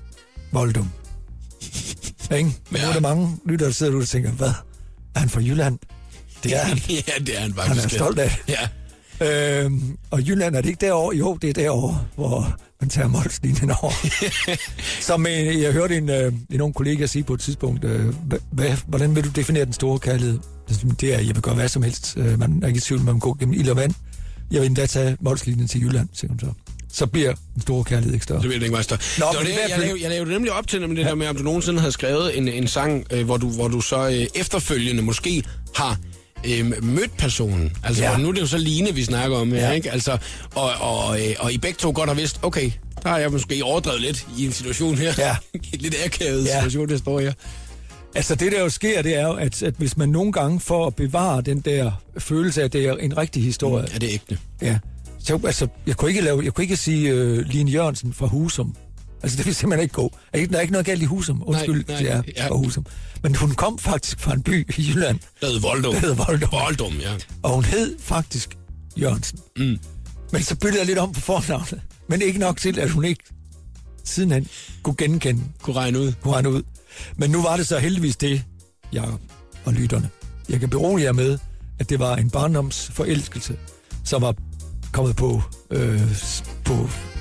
[0.51, 0.89] Voldum.
[2.37, 2.51] Ikke?
[2.69, 4.51] Men nu er der mange lyttere, der sidder derude og tænker, hvad?
[5.15, 5.79] Er han fra Jylland?
[6.43, 6.77] Det er han.
[6.89, 7.85] ja, det er han Han faktisk.
[7.85, 8.55] er stolt af det.
[8.55, 8.67] Ja.
[9.63, 11.15] Øhm, og Jylland er det ikke derovre?
[11.17, 13.93] Jo, det er derovre, hvor man tager Molslinjen over.
[15.09, 18.37] Som øh, jeg hørte en, øh, en ung kollega sige på et tidspunkt, øh, hva,
[18.51, 20.39] hvad, hvordan vil du definere den store kærlighed?
[21.01, 22.13] Det er, jeg vil gøre hvad som helst.
[22.17, 23.93] Øh, man er ikke i tvivl, man går gennem ild og vand.
[24.51, 26.45] Jeg vil endda tage Molslinjen til Jylland, siger hun så.
[26.91, 28.41] Så bliver den store kærlighed ikke større.
[28.41, 28.97] Det ved jeg ikke, Meister.
[29.19, 31.15] Nå, det var det, hvert jeg, lavede, jeg lavede nemlig op til nemlig det her
[31.15, 34.09] med, om du nogensinde havde skrevet en, en sang, øh, hvor, du, hvor du så
[34.09, 35.43] øh, efterfølgende måske
[35.75, 35.97] har
[36.47, 37.71] øh, mødt personen.
[37.83, 38.17] Altså, Ja.
[38.17, 39.71] nu er det jo så Line, vi snakker om her, Ja.
[39.71, 39.91] ikke?
[39.91, 40.17] Altså,
[40.55, 42.71] og, og, øh, og I begge to godt har vidst, okay,
[43.03, 45.13] der har jeg måske overdrevet lidt i en situation her.
[45.17, 45.35] Ja.
[45.73, 46.53] en lidt akavet Ja.
[46.53, 47.33] situation, der står her.
[48.15, 50.87] Altså det, der jo sker, det er jo, at, at hvis man nogle gange får
[50.87, 54.37] at bevare den der følelse af, at det er en rigtig historie, Er det ægte?
[54.61, 54.77] Ja.
[55.19, 58.75] Så, altså, jeg kunne ikke, lave, jeg kunne ikke sige uh, Line Jørgensen fra Husum.
[59.23, 60.09] Altså, det vil simpelthen ikke gå.
[60.33, 61.43] Der er ikke, noget galt i Husum.
[61.45, 62.47] Undskyld, Nej, nej, ja.
[62.47, 62.85] fra Husum.
[63.23, 65.93] Men hun kom faktisk fra en by i Jylland, Der hed Voldum.
[65.93, 66.49] der hedder Voldum.
[66.51, 67.13] Voldum, ja.
[67.43, 68.57] Og hun hed faktisk
[68.97, 69.39] Jørgensen.
[69.57, 69.79] Mm.
[70.31, 71.81] Men så byttede jeg lidt om på fornavnet.
[72.09, 73.23] Men ikke nok til, at hun ikke
[74.03, 74.47] sidenhen
[74.83, 76.13] kunne genkende, Kunne regne ud.
[76.21, 76.63] kunne regne ud.
[77.15, 78.43] Men nu var det så heldigvis det,
[78.93, 79.21] Jacob
[79.65, 80.09] og lytterne.
[80.49, 81.39] Jeg kan berolige jer med,
[81.79, 83.55] at det var en barndomsforelskelse,
[84.03, 84.35] som var
[84.93, 86.01] kommet på, øh,
[86.65, 86.73] på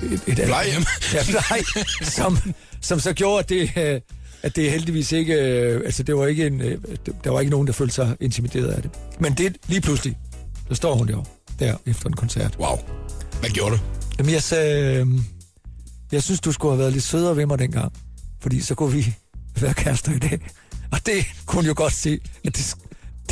[0.03, 0.83] et, et andet- Plejehjem.
[1.13, 1.61] Ja, nej,
[2.01, 2.37] som,
[2.81, 4.01] som så gjorde, at det, øh,
[4.43, 5.33] at det heldigvis ikke...
[5.33, 6.77] øh, Altså, det var ikke en, øh,
[7.23, 8.91] der var ikke nogen, der følte sig intimideret af det.
[9.19, 10.17] Men det lige pludselig,
[10.69, 11.25] så står hun jo
[11.59, 12.55] der efter en koncert.
[12.59, 12.77] Wow.
[13.39, 13.79] Hvad gjorde du?
[14.19, 14.95] Jamen, jeg sagde...
[14.99, 15.07] øh,
[16.11, 17.93] Jeg synes, du skulle have været lidt sødere ved mig dengang.
[18.41, 19.15] Fordi så kunne vi
[19.61, 20.39] være kærester i dag.
[20.91, 22.75] Og det kunne hun jo godt se, at det,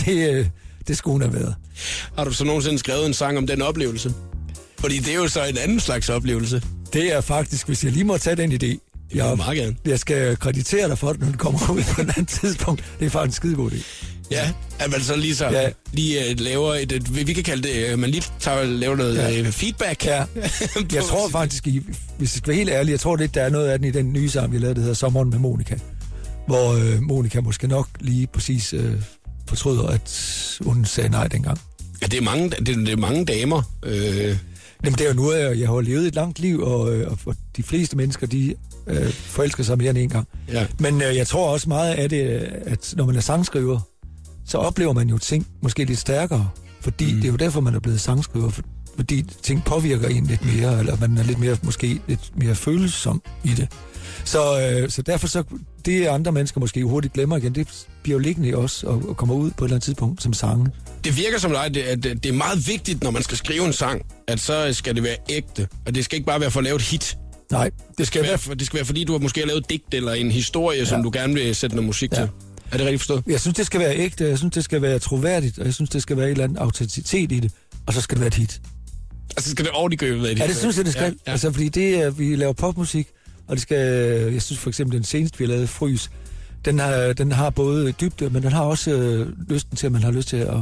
[0.06, 0.47] det, øh,
[0.88, 1.56] det skulle hun have været.
[2.17, 4.13] Har du så nogensinde skrevet en sang om den oplevelse?
[4.82, 6.62] Fordi det er jo så en anden slags oplevelse.
[6.94, 8.65] Det er faktisk, hvis jeg lige må tage den idé.
[8.65, 8.78] Jeg
[9.30, 9.76] Jeg, meget gerne.
[9.86, 12.84] jeg skal kreditere dig for det, når den kommer ud på et andet tidspunkt.
[13.00, 13.78] Det er faktisk en skide god idé.
[14.32, 15.70] Ja, at man så lige så Ja.
[15.94, 19.15] lige uh, laver et, et, vi kan kalde det, uh, man lige tager, laver noget
[19.17, 19.41] Ja.
[19.41, 20.06] uh, feedback.
[20.06, 20.24] Ja.
[20.94, 21.80] Jeg tror faktisk, i,
[22.17, 23.91] hvis jeg skal være helt ærlig, jeg tror lidt, der er noget af den i
[23.91, 25.76] den nye sang, vi lavede, der hedder Sommeren med Monika.
[26.48, 28.94] Hvor øh, Monika måske nok lige præcis øh,
[29.48, 30.12] fortryder, at
[30.62, 31.60] hun sagde nej dengang.
[32.02, 33.62] Ja, det er mange, det, det er mange damer.
[33.86, 34.38] Øh,
[34.84, 37.20] Jamen, det er jo nu, at jeg har levet et langt liv, og, øh, og
[37.20, 38.56] for de fleste mennesker, de
[38.88, 40.28] øh, forelsker sig mere end en gang.
[40.48, 40.67] ja.
[40.80, 42.22] Men øh, jeg tror også meget af det,
[42.65, 43.80] at når man er sangskriver,
[44.46, 46.50] så oplever man jo ting måske lidt stærkere,
[46.82, 47.22] Fordi mm.
[47.22, 48.62] det er jo derfor, man er blevet sangskriver, for,
[48.96, 53.22] fordi ting påvirker en lidt mere, eller man er lidt mere, måske lidt mere følsom
[53.44, 53.67] i det.
[54.24, 55.44] Så, øh, så derfor så,
[55.86, 59.17] det andre mennesker måske hurtigt glemmer igen, det bliver jo liggende i os og, og
[59.17, 60.72] kommer ud på et eller andet tidspunkt som sange.
[61.04, 63.74] Det virker som dig, det- at det er meget vigtigt, når man skal skrive en
[63.74, 65.68] sang, at så skal det være ægte.
[65.86, 67.18] Og det skal ikke bare være for at lave et hit.
[67.52, 69.94] Nej, Det skal, være, for, det skal være, fordi du har måske lavet et digt
[69.94, 70.86] eller en historie, ja.
[70.86, 71.04] som Ja.
[71.04, 72.16] du gerne vil sætte noget musik Ja.
[72.18, 72.30] til.
[72.72, 73.24] Er det rigtigt forstået?
[73.28, 75.90] Jeg synes, det skal være ægte, jeg synes, det skal være troværdigt, og jeg synes,
[75.90, 77.52] det skal være en eller anden autenticitet i det,
[77.88, 78.62] og så skal det være et hit.
[79.38, 80.50] Altså skal det ordentligt være et Ja, hit?
[80.50, 81.02] det synes jeg, det skal.
[81.04, 81.22] Ja, Ja, ja.
[81.28, 81.32] ja.
[81.32, 83.08] Altså, fordi det er, vi laver popmusik,
[83.48, 83.78] og det skal,
[84.34, 86.10] jeg synes for eksempel, den seneste, vi har lavet, Frys,
[86.66, 90.04] den har, den har både dybde, men den har også øh, lysten til, at man
[90.04, 90.58] har lyst til at,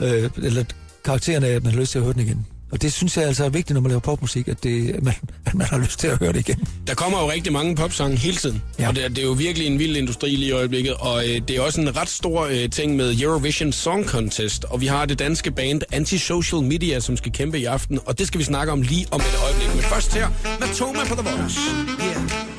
[0.00, 0.64] øh, eller
[1.04, 2.46] karakteren af, at man har lyst til at høre den igen.
[2.74, 5.14] Og det synes jeg altså er vigtigt, når man laver popmusik, at, det, at, man,
[5.46, 6.68] at man har lyst til at høre det igen.
[6.86, 8.88] Der kommer jo rigtig mange popsange hele tiden, ja.
[8.88, 11.40] Og det er, det er jo virkelig en vild industri lige i øjeblikket, og øh,
[11.48, 15.06] det er også en ret stor øh, ting med Eurovision Song Contest, og vi har
[15.06, 18.72] det danske band Anti-Social Media, som skal kæmpe i aften, og det skal vi snakke
[18.72, 19.68] om lige om et øjeblik.
[19.74, 20.28] Men først her,
[20.60, 21.60] Matoma på The Voice.
[22.00, 22.53] Yeah.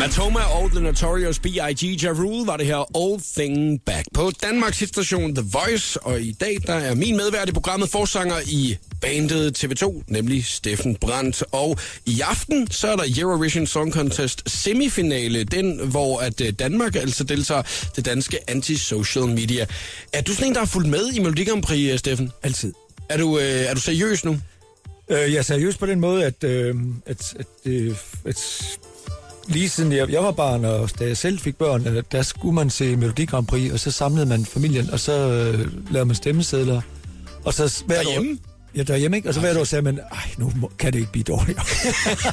[0.00, 2.04] Matoma og The Notorious B.I.G.
[2.04, 6.32] Ja Rule var det her Old Thing Back på Danmarks station The Voice, og i
[6.32, 11.44] dag der er min medvært i programmet forsanger i bandet TV2, nemlig Steffen Brandt.
[11.52, 16.96] Og i aften, så er der Eurovision Song Contest semifinale, den hvor at øh, Danmark
[16.96, 17.62] altså deltager
[17.96, 19.66] det danske anti-social media.
[20.12, 22.32] Er du sådan en, der har fulgt med i Melodi Grand Prix, øh, Steffen?
[22.42, 22.72] Altid.
[23.08, 24.38] Er du, øh, er du seriøs nu?
[25.10, 26.74] Øh, jeg er seriøs på den måde, at, øh,
[27.06, 28.78] at, at, øh, at
[29.50, 32.54] lige siden jeg, jeg var barn, og da jeg selv fik børn, øh, der skulle
[32.54, 36.16] man se Melodi Grand Prix, og så samlede man familien, og så øh, lavede man
[36.16, 36.80] stemmesedler.
[37.44, 38.30] Og så hvert Derhjemme?
[38.30, 39.28] År, ja, derhjemme, ikke?
[39.28, 41.62] Og så hvert år sagde man, ej, nu må, kan det ikke blive dårligere.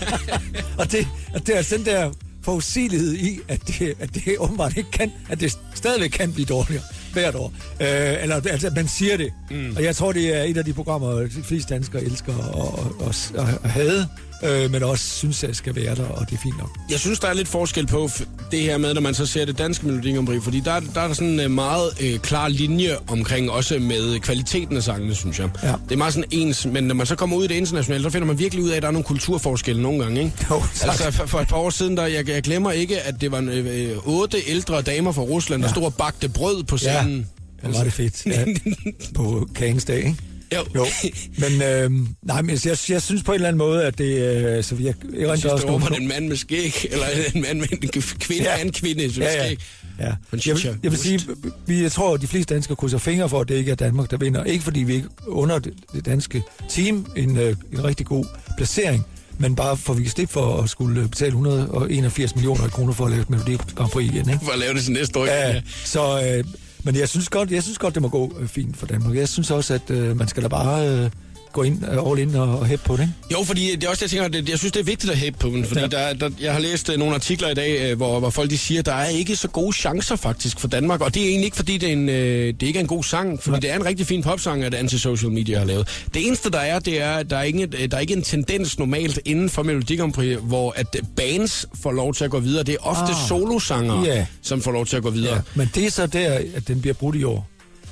[0.79, 2.11] og, det, og det er altså den der
[2.43, 6.83] forudsigelighed i, at det, at det åbenbart ikke kan, at det stadigvæk kan blive dårligere
[7.13, 7.53] hvert år.
[7.81, 9.33] Øh, eller altså, at man siger det.
[9.51, 9.73] Mm.
[9.75, 12.95] Og jeg tror, det er et af de programmer, de fleste danskere elsker og, og,
[12.99, 14.07] og, og, og havde,
[14.43, 16.69] øh, men også synes, at skal være der, og det er fint nok.
[16.91, 18.09] Jeg synes, der er lidt forskel på
[18.51, 21.01] det her med, når man så ser det danske Melodi Grand Prix, fordi der, der
[21.01, 25.39] er der sådan en meget øh, klar linje omkring også med kvaliteten af sangene, synes
[25.39, 25.49] jeg.
[25.63, 25.67] Ja.
[25.67, 28.09] Det er meget sådan ens, men når man så kommer ud i det internationale, så
[28.09, 30.33] finder man virkelig ud af, at der er nogle kulturforskelle nogle gange, ikke?
[30.49, 30.89] Jo, tak.
[30.89, 33.41] altså for, for et par år siden, der, jeg, jeg glemmer ikke, at det var
[33.51, 35.73] øh, øh, otte ældre damer fra Rusland, der Ja.
[35.73, 37.27] stod og bagte brød på Ja, scenen.
[37.61, 38.25] hvor var det fedt.
[38.25, 38.45] Ja,
[39.15, 40.15] på kagens dag, ikke?
[40.55, 40.65] Jo.
[40.75, 40.85] Jo,
[41.37, 41.91] men, øh,
[42.23, 44.17] nej, men jeg, jeg synes på en eller anden måde, at det...
[44.57, 47.05] Øh, så jeg, jeg synes, også det var en mand med skæg, eller
[47.35, 48.55] en mand med en kvinde, ja.
[48.57, 48.61] Ja.
[48.65, 49.45] en kvinde med Ja, ja.
[49.45, 49.57] skæg.
[49.99, 50.05] Ja.
[50.05, 51.19] Jeg, vil- jeg vil sige,
[51.67, 54.11] vi, jeg tror, at de fleste danskere krydser fingre for, at det ikke er Danmark,
[54.11, 54.43] der vinder.
[54.43, 58.25] Ikke fordi vi ikke under det, det danske team en, øh, en rigtig god
[58.57, 59.05] placering,
[59.37, 63.05] men bare for at vi kan slippe for at skulle betale 181 millioner kroner for
[63.05, 64.29] at lave et Melodi Grand Prix igen.
[64.29, 64.39] Ikke?
[64.45, 65.25] For at lave det til næste år.
[65.25, 66.43] Ja, så, øh,
[66.83, 69.15] men jeg synes, godt, jeg synes godt, det må gå øh, fint for Danmark.
[69.15, 71.11] Jeg synes også, at øh, man skal da bare øh,
[71.57, 73.01] gå ind, øh, all in og, og hæppe på det.
[73.01, 73.13] Ikke?
[73.39, 75.39] Jo, fordi det er også jeg tænker, det, jeg synes, det er vigtigt at hæppe
[75.39, 75.87] på den, fordi ja.
[76.07, 76.13] Ja.
[76.13, 78.57] der, der, jeg har læst øh, nogle artikler i dag, øh, hvor, hvor folk de
[78.57, 81.45] siger, at der er ikke så gode chancer faktisk for Danmark, og det er egentlig
[81.45, 83.59] ikke, fordi det, er en, øh, det ikke er en god sang, fordi Nej.
[83.59, 85.87] det er en rigtig fin popsang, at Antisocial Media har lavet.
[86.13, 88.23] Det eneste, der er, det er, at der er, ikke, øh, der er ikke en
[88.23, 92.31] tendens normalt inden for Melodi Grand Prix, hvor at øh, bands får lov til at
[92.31, 92.63] gå videre.
[92.63, 93.09] Det er ofte ah.
[93.23, 93.27] Ah.
[93.27, 94.25] solosanger, Ja.
[94.41, 95.35] som får lov til at gå videre.
[95.35, 97.47] Ja, men det er så der, at den bliver brudt i år.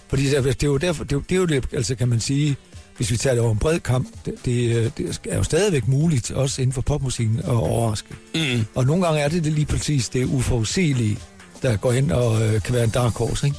[0.09, 1.95] Fordi det er, det er jo derfor, det er, jo- det er jo det, altså
[1.95, 2.55] kan man sige,
[2.97, 6.31] hvis vi tager det over en bred kamp, det, det, det er jo stadigvæk muligt,
[6.31, 8.07] også inden for popmusikken, at overraske.
[8.35, 8.65] Mm.
[8.75, 11.17] Og nogle gange er det, det lige præcis det uforudsigelige,
[11.61, 13.57] der går ind og øh, kan være en dark horse, ikke?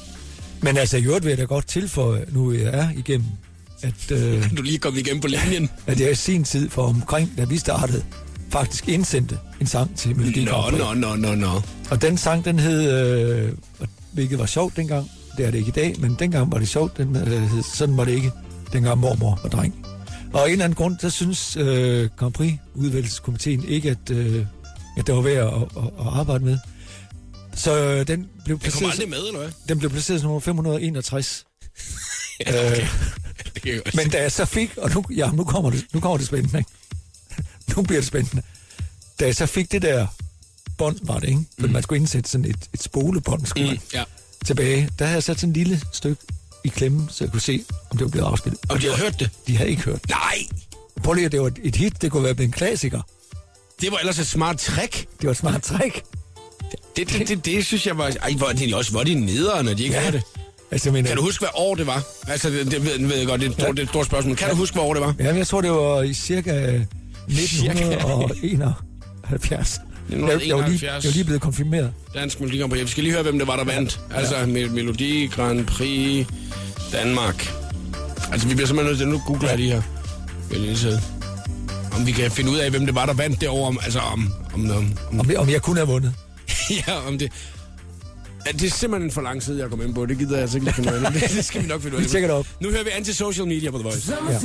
[0.62, 3.26] Men altså, i øvrigt vil jeg da godt tilføje, nu jeg er igennem,
[3.82, 5.70] at, øh, Du lige kommet igennem på linjen.
[5.86, 8.04] at jeg i sin tid for omkring, da vi startede,
[8.50, 11.62] faktisk indsendte en sang til Melodi Nå, nå, nå, nå, nå.
[11.90, 13.52] Og den sang, den hed, øh,
[14.12, 16.98] hvilket var sjovt dengang, det er det ikke i dag, men dengang var det sjovt,
[16.98, 17.42] den øh,
[17.74, 18.30] sådan var det ikke,
[18.72, 19.86] dengang mormor var dreng.
[20.32, 24.46] Og af en eller anden grund, så synes øh, Grand Prix udvælgelseskomiteen ikke, at, øh,
[24.98, 26.58] at det var værd at, at, at arbejde med.
[27.54, 29.50] Så øh, den blev placeret, aldrig med, eller hvad?
[29.68, 31.44] den blev placeret som nummer 561.
[32.46, 32.72] Ja,
[33.56, 33.76] okay.
[33.76, 36.26] Øh, Men da jeg så fik, og nu, ja, nu, kommer, det, nu kommer det
[36.26, 36.70] spændende, ikke?
[37.76, 38.42] nu bliver det spændende.
[39.20, 40.06] Da jeg så fik det der
[40.78, 41.40] bånd, var det, ikke?
[41.60, 44.04] For man skulle indsætte sådan et, et spolebånd, skulle Mm, man ja.
[44.44, 44.90] tilbage.
[44.98, 46.22] Der havde jeg sat sådan et lille stykke
[46.66, 48.60] i klemme, så jeg kunne se, om det var blevet afspillet.
[48.68, 49.30] Og de har hørt det?
[49.46, 50.08] De havde ikke hørt.
[50.08, 50.38] Nej!
[51.04, 53.00] Prøv lige, det var et- hit, det kunne være blevet en klassiker.
[53.80, 55.06] Det var ellers et smart trick.
[55.20, 56.02] Det var et smart trick.
[56.96, 58.12] Det, det, det, det synes jeg var...
[58.22, 60.00] Ej, hvor er de også hvor er de nedere, når de ikke ja.
[60.02, 60.10] Ja.
[60.10, 60.22] hører det.
[60.70, 62.02] Altså, men, Kan du huske, hvad år det var?
[62.28, 64.06] Altså, det, det ved, ved jeg godt, det er et, stort, det er et stort
[64.06, 64.36] spørgsmål.
[64.36, 65.14] Kan du huske, hvad år det var?
[65.18, 66.80] Ja, men jeg tror, det var i cirka
[67.28, 69.80] 1971.
[70.10, 71.04] Jeg, jeg, var lige, 1971.
[71.04, 71.92] jeg var lige blevet konfirmeret.
[72.14, 72.82] Dansk Melodi Grand Prix.
[72.82, 74.00] Vi skal lige høre, hvem det var, der vandt.
[74.14, 76.26] Altså, Mel- Melodi Grand Prix
[76.92, 77.52] Danmark.
[78.32, 79.82] Altså, vi bliver simpelthen nødt til, nu googler jeg lige her.
[80.50, 81.00] Vil jeg lige sidde.
[81.92, 83.66] Om vi kan finde ud af, hvem det var, der vandt derovre.
[83.66, 84.76] Om, altså, om, om, om,
[85.12, 86.12] om Om, om jeg kunne have vundet.
[86.88, 87.32] ja, om det...
[88.46, 90.06] Ja, det er simpelthen for lang tid, jeg kommer ind på.
[90.06, 91.12] Det gider jeg altså ikke lige finde ud af.
[91.12, 92.04] Det, det skal vi nok finde ud af.
[92.04, 92.46] Vi tjekker det op.
[92.60, 94.12] Nu hører vi Anti-Social Media på The Voice.
[94.30, 94.38] Ja.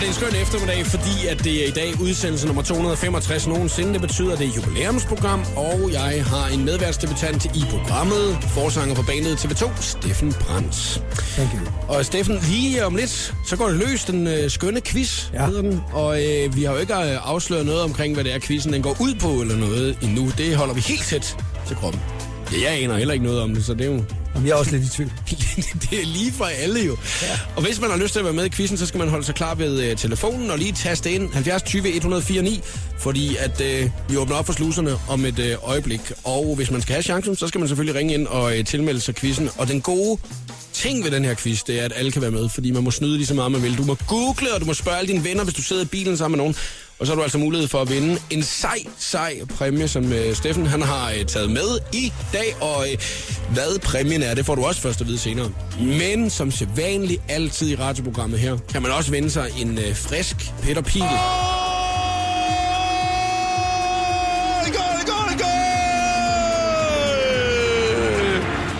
[0.00, 3.46] Og det er en skøn eftermiddag, fordi at det er i dag udsendelse nummer 265
[3.46, 3.92] nogensinde.
[3.92, 8.38] Det betyder, at det er jubilæumsprogram, og jeg har en medværtsdebutant i programmet.
[8.42, 11.02] Forsanger på banet TV2, Steffen Brandt.
[11.36, 11.72] Thank you.
[11.88, 15.40] Og Steffen, lige om lidt, så går det løs, den øh, skønne quiz, ja.
[15.40, 15.46] Ja.
[15.46, 15.80] hedder den.
[15.92, 18.82] Og øh, vi har jo ikke øh, afsløret noget omkring, hvad det er, quizzen den
[18.82, 20.30] går ud på eller noget endnu.
[20.38, 21.36] Det holder vi helt tæt
[21.66, 22.00] til kroppen.
[22.52, 24.58] Ja, jeg aner heller ikke noget om det, så det er jo Jamen, jeg er
[24.58, 25.12] også lidt i tvivl.
[25.90, 26.96] det er lige for alle jo.
[27.22, 27.38] Ja.
[27.56, 29.24] Og hvis man har lyst til at være med i quizzen, så skal man holde
[29.24, 32.60] sig klar ved uh, telefonen og lige taste ind 70 20 104 9,
[32.98, 36.00] fordi at uh, vi åbner op for sluserne om et uh, øjeblik.
[36.24, 39.00] Og hvis man skal have chancen, så skal man selvfølgelig ringe ind og uh, tilmelde
[39.00, 39.50] sig quizzen.
[39.58, 40.18] Og den gode
[40.72, 42.90] ting ved den her quiz, det er, at alle kan være med, fordi man må
[42.90, 43.78] snyde lige så meget, man vil.
[43.78, 46.16] Du må google, og du må spørge alle dine venner, hvis du sidder i bilen
[46.16, 46.56] sammen med nogen.
[47.00, 50.34] Og så har du altså mulighed for at vinde en sej, sej præmie, som øh,
[50.34, 52.56] Steffen han har øh, taget med i dag.
[52.60, 52.98] Og øh,
[53.52, 55.50] hvad præmien er, det får du også først at vide senere.
[55.80, 60.36] Men som sædvanligt altid i radioprogrammet her, kan man også vinde sig en øh, frisk
[60.62, 61.02] Peter Pil.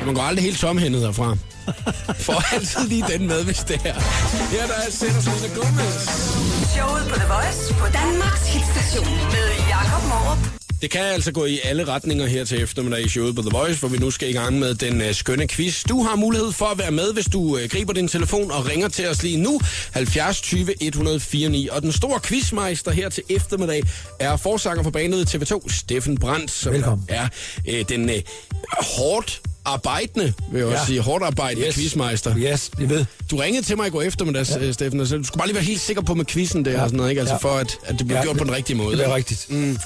[0.07, 1.37] Man går aldrig helt tomhændet herfra.
[2.27, 4.01] Får altid lige den med, hvis det er.
[4.55, 5.97] Her der er Sætter Selena Gomez.
[6.75, 10.61] Showet på The Voice på Danmarks hitstation med Jakob Morup.
[10.83, 13.81] Det kan altså gå i alle retninger her til eftermiddag i showet på The Voice,
[13.81, 15.85] hvor vi nu skal i gang med den uh, skønne quiz.
[15.89, 18.89] Du har mulighed for at være med, hvis du uh, griber din telefon og ringer
[18.89, 19.61] til os lige nu.
[19.93, 21.69] 70 20 104 9.
[21.69, 23.83] Og den store quizmeister her til eftermiddag
[24.21, 27.05] er forsanger på banet TV2, Steffen Brandt, som Velkommen.
[27.09, 27.29] er
[27.69, 28.17] uh, den uh,
[28.99, 30.87] hårdt arbejdende, vil jeg også Ja.
[30.87, 31.75] sige, hårdt arbejdende yes.
[31.75, 32.35] quizmeister.
[32.37, 33.05] Yes, vi ved.
[33.31, 34.73] Du ringede til mig i går eftermiddags, ja.
[34.73, 36.83] Steffen, og så du skulle bare lige være helt sikker på med quizzen der ja.
[36.83, 37.21] og sådan noget, ikke?
[37.21, 37.39] Altså Ja.
[37.39, 38.97] for, at, at det bliver ja, gjort på den rigtige måde.
[38.97, 39.47] Det er rigtigt.
[39.51, 39.79] Mm.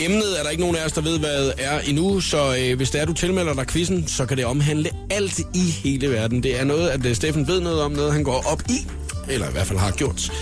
[0.00, 2.90] Emnet er der ikke nogen af os, der ved, hvad er endnu, så øh, hvis
[2.90, 6.42] det er, du tilmelder dig quizzen, så kan det omhandle alt i hele verden.
[6.42, 8.86] Det er noget, at øh, Steffen ved noget om, noget han går op i,
[9.28, 10.32] eller i hvert fald har gjort.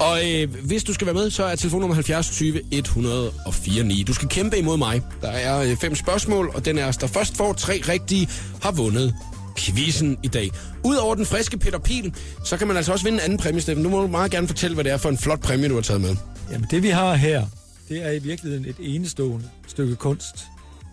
[0.00, 4.02] Og øh, hvis du skal være med, så er telefonnummer 70 20 104 9.
[4.02, 5.02] Du skal kæmpe imod mig.
[5.22, 8.28] Der er øh, fem spørgsmål, og den er der først får tre rigtige,
[8.62, 9.14] har vundet
[9.58, 10.50] quizzen i dag.
[10.84, 13.82] Udover den friske Peter Pil, så kan man altså også vinde en anden præmie, Steffen.
[13.82, 15.82] Nu må du meget gerne fortælle, hvad det er for en flot præmie, du har
[15.82, 16.16] taget med.
[16.52, 17.46] Jamen, det vi har her,
[17.88, 20.44] det er i virkeligheden et enestående stykke kunst,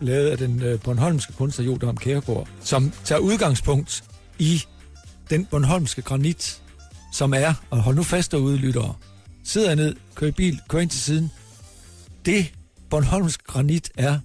[0.02, 4.04] lavet af den øh, Bornholmske kunstner Jodam Kærgaard, som tager udgangspunkt
[4.40, 4.64] i
[5.30, 6.62] den Bornholmske granit,
[7.18, 8.94] som er, og hold nu fast derude, lyttere,
[9.44, 11.32] sidder ned, kører i bil, kører ind til siden.
[12.26, 12.52] Det
[12.90, 14.20] Bornholmske granit er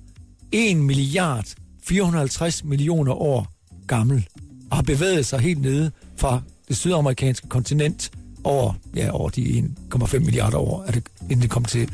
[0.52, 1.44] 1 milliard
[1.84, 3.52] 450 millioner år
[3.86, 4.26] gammel,
[4.70, 8.10] og har bevæget sig helt nede fra det sydamerikanske kontinent
[8.44, 11.88] over, ja, over de 1,5 milliarder år, er det, inden det kom til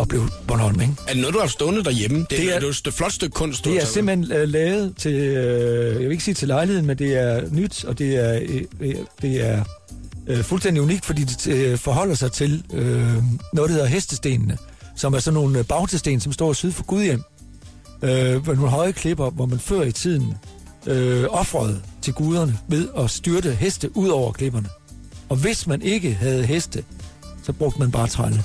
[0.00, 0.92] at blive Bornholm, ikke?
[1.08, 2.18] Er det noget, du har stående derhjemme?
[2.18, 4.48] Det, Det er- er, det et flot stykke kunst, du Det har er simpelthen øh,
[4.48, 8.16] lavet til, øh, jeg vil ikke sige til lejligheden, men det er nyt, og det
[8.16, 8.40] er,
[8.80, 9.64] øh, det er
[10.28, 13.14] øh, fuldstændig unikt, fordi det øh, forholder sig til øh,
[13.52, 14.58] noget, der hedder hestestenene,
[14.96, 17.22] som er sådan nogle øh, bagtesten, som står syd for Gudhjem.
[18.02, 20.34] Øh, nogle høje klipper, hvor man før i tiden
[20.86, 24.68] øh, offrede til guderne ved at styrte heste ud over klipperne.
[25.28, 26.84] Og hvis man ikke havde heste,
[27.42, 28.42] så brugte man bare trælle.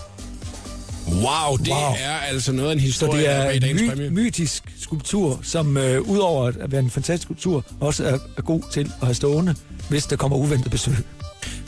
[1.07, 1.93] Wow, det Wow.
[1.99, 5.77] er altså noget af en Så historie det der er en my- mytisk skulptur, som
[5.77, 9.55] øh, udover at være en fantastisk skulptur, også er, er god til at have stående,
[9.89, 10.95] hvis der kommer uventet besøg.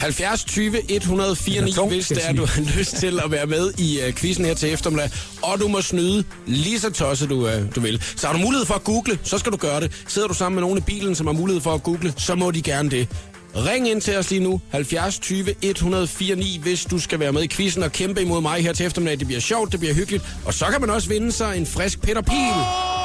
[0.05, 3.31] 70 20 104 Den 9, er tung, hvis det er, du har lyst til at
[3.31, 5.09] være med i uh, quizzen her til eftermiddag.
[5.41, 8.03] Og du må snyde lige så tosset du, uh, du vil.
[8.15, 10.03] Så har du mulighed for at google, så skal du gøre det.
[10.07, 12.51] Sidder du sammen med nogen i bilen, som har mulighed for at google, så må
[12.51, 13.07] de gerne det.
[13.55, 17.43] Ring ind til os lige nu, 70 20 104 9, hvis du skal være med
[17.43, 19.19] i quizzen og kæmpe imod mig her til eftermiddag.
[19.19, 22.01] Det bliver sjovt, det bliver hyggeligt, og så kan man også vinde sig en frisk
[22.01, 22.35] Peter Pil.
[22.35, 23.04] Showet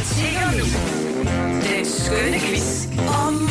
[0.00, 0.64] præsenterer nu
[1.76, 2.86] den skønne quiz
[3.24, 3.48] om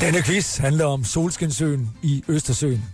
[0.00, 2.84] Denne quiz handler om Solskinsøen i Østersøen.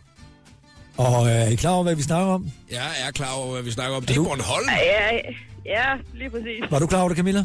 [0.97, 2.51] Og øh, er I klar over, hvad vi snakker om?
[2.71, 4.03] Jeg er klar over, hvad vi snakker om.
[4.03, 4.25] Det er du?
[4.25, 4.69] Bornholm.
[4.69, 5.19] Ja,
[5.67, 6.71] ja, lige præcis.
[6.71, 7.45] Var du klar over det, Camilla?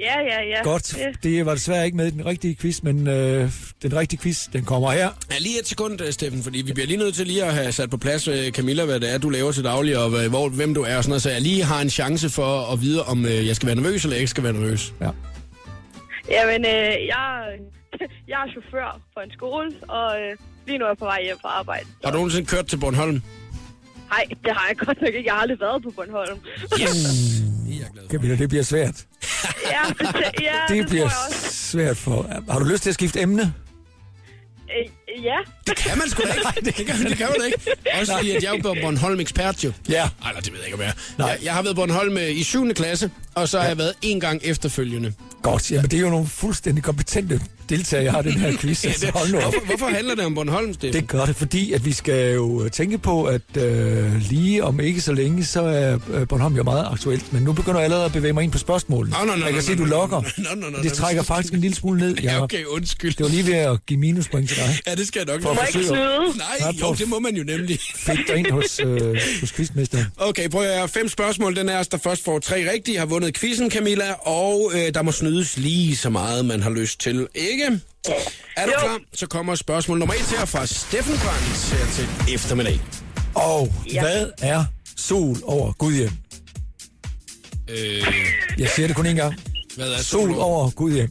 [0.00, 0.62] Ja, ja, ja.
[0.62, 0.94] Godt.
[0.98, 3.50] Det, Det var desværre ikke med i den rigtige quiz, men øh,
[3.82, 5.10] den rigtige quiz, den kommer her.
[5.32, 7.72] Ja, lige et sekund, øh, Steffen, fordi vi bliver lige nødt til lige at have
[7.72, 10.48] sat på plads, øh, Camilla, hvad det er, du laver til daglig, og hvad- hvor,
[10.48, 13.04] hvem du er og sådan noget, så jeg lige har en chance for at vide,
[13.04, 14.92] om øh, jeg skal være nervøs eller ikke skal være nervøs.
[15.00, 15.10] Ja.
[16.30, 16.70] jamen, øh,
[17.06, 17.44] jeg,
[18.30, 20.36] jeg er chauffør for en skole, og øh,
[20.66, 21.86] lige nu er jeg på vej hjem fra arbejde.
[22.04, 23.22] Har du nogensinde kørt til Bornholm?
[24.10, 25.26] Nej, det har jeg godt nok ikke.
[25.26, 26.38] Jeg har aldrig været på Bornholm.
[26.80, 27.04] Yes!
[27.04, 28.08] Er for.
[28.10, 29.06] Camilla, det bliver svært.
[29.70, 31.08] Ja, det, ja, det, Det bliver
[31.50, 32.42] svært for...
[32.50, 33.54] Har du lyst til at skifte emne?
[34.78, 36.48] Øh, ja, Det kan man sgu da ikke.
[36.76, 37.58] det, kan, det kan man da ikke.
[38.00, 39.72] Også fordi, at jeg er jo Bornholm ekspert jo.
[39.88, 40.02] Ja.
[40.02, 40.92] Ej, nej, det ved jeg ikke, om jeg er.
[41.18, 41.28] Nej.
[41.28, 42.74] Jeg, jeg har været Bornholm øh, i 7.
[42.74, 45.12] klasse, og så har jeg været en gang efterfølgende.
[45.42, 48.84] Godt, jamen det er jo nogle fuldstændig kompetente deltagere, jeg har den her quiz.
[48.84, 49.42] Ja, det, hold nu op.
[49.42, 51.00] hvorfor, hvorfor handler det om Bornholm, Steffen?
[51.00, 55.00] Det gør det, fordi at vi skal jo tænke på, at øh, lige om ikke
[55.00, 57.32] så længe, så er øh, Bornholm jo meget aktuelt.
[57.32, 59.16] Men nu begynder jeg allerede at bevæge mig ind på spørgsmålene.
[59.20, 60.22] Nå, nå, nå, jeg kan se, nå, du lokker.
[60.38, 62.16] nå, nå, nå, Det trækker faktisk en lille smule ned.
[62.16, 63.10] Ja, okay, undskyld.
[63.14, 64.78] Det var lige ved at give minuspoint til dig.
[64.86, 65.42] Ja, det skal jeg nok.
[65.42, 65.90] For at forsøge.
[65.90, 67.78] Nej, jo, det må man jo nemlig.
[68.06, 70.04] fedte dig ind hos, øh, hos quizmesteren.
[70.16, 70.88] Okay, prøv at høre.
[70.88, 71.56] Fem spørgsmål.
[71.56, 75.02] Den er os, der først får tre rigtige, har vundet quizzen, Camilla, og øh, der
[75.02, 77.26] må snydes lige så meget, man har lyst til.
[77.34, 77.59] Ikke?
[78.56, 78.78] Er du Jo.
[78.80, 78.98] klar?
[79.14, 81.86] Så kommer spørgsmål nummer et her fra Steffen Brandt her
[82.26, 82.80] til eftermiddag.
[83.34, 84.00] Og Ja.
[84.00, 84.64] hvad er
[84.96, 86.10] sol over Gudhjem?
[87.70, 88.04] Øh,
[88.58, 89.34] Jeg siger det kun en gang.
[89.76, 91.10] hvad er Sol over Gudhjem.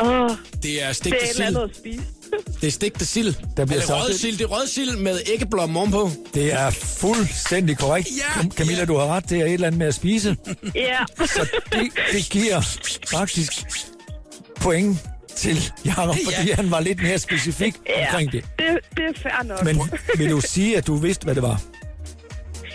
[0.00, 1.46] Åh, Det er det er stegte et sild.
[1.46, 2.02] andet at spise.
[2.60, 3.34] Det er stegte sild.
[3.56, 4.38] Der bliver er det rødsild?
[4.38, 6.10] Det er rødsild med æggeblom ovenpå.
[6.34, 8.08] Det er fuldstændig korrekt.
[8.18, 8.84] Ja, Cam- Camilla, ja.
[8.84, 9.30] du har ret.
[9.30, 10.36] Det er et eller andet med at spise.
[10.74, 12.60] Ja, Så det, det giver
[13.10, 13.52] faktisk
[14.60, 14.98] point
[15.36, 16.54] til Jacob, fordi Ja.
[16.54, 18.06] han var lidt mere specifik ja.
[18.06, 18.44] omkring det.
[18.58, 19.64] Det, det er fair nok.
[19.64, 19.80] Men
[20.16, 21.60] vil du sige, at du vidste, hvad det var?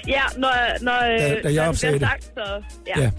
[0.07, 2.01] ja, når, når, Da- øh, da Jacob når det sagde det.
[2.01, 2.63] sagt, så...
[2.87, 3.01] Ja.
[3.01, 3.09] Ja.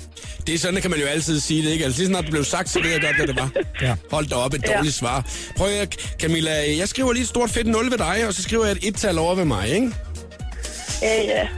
[0.47, 1.85] Det er sådan, kan man jo altid sige det, ikke?
[1.85, 3.51] Altså lige snart det blev sagt, så ved jeg godt, hvad det var.
[3.87, 3.95] Ja.
[4.11, 4.77] Hold da op, et Ja.
[4.77, 5.27] dårligt svar.
[5.57, 8.65] Prøv at Camilla, jeg skriver lige et stort fedt 0 ved dig, og så skriver
[8.65, 9.93] jeg et et-tal over ved mig, ikke?
[11.03, 11.49] Ja, ja.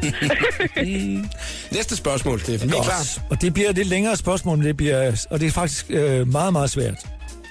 [1.76, 2.70] Næste spørgsmål, Steffen.
[2.70, 3.18] Vi er klar.
[3.30, 6.28] Og det bliver et lidt længere spørgsmål, men det bliver, og det er faktisk øh,
[6.28, 6.94] meget, meget svært.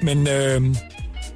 [0.02, 0.62] Men øh,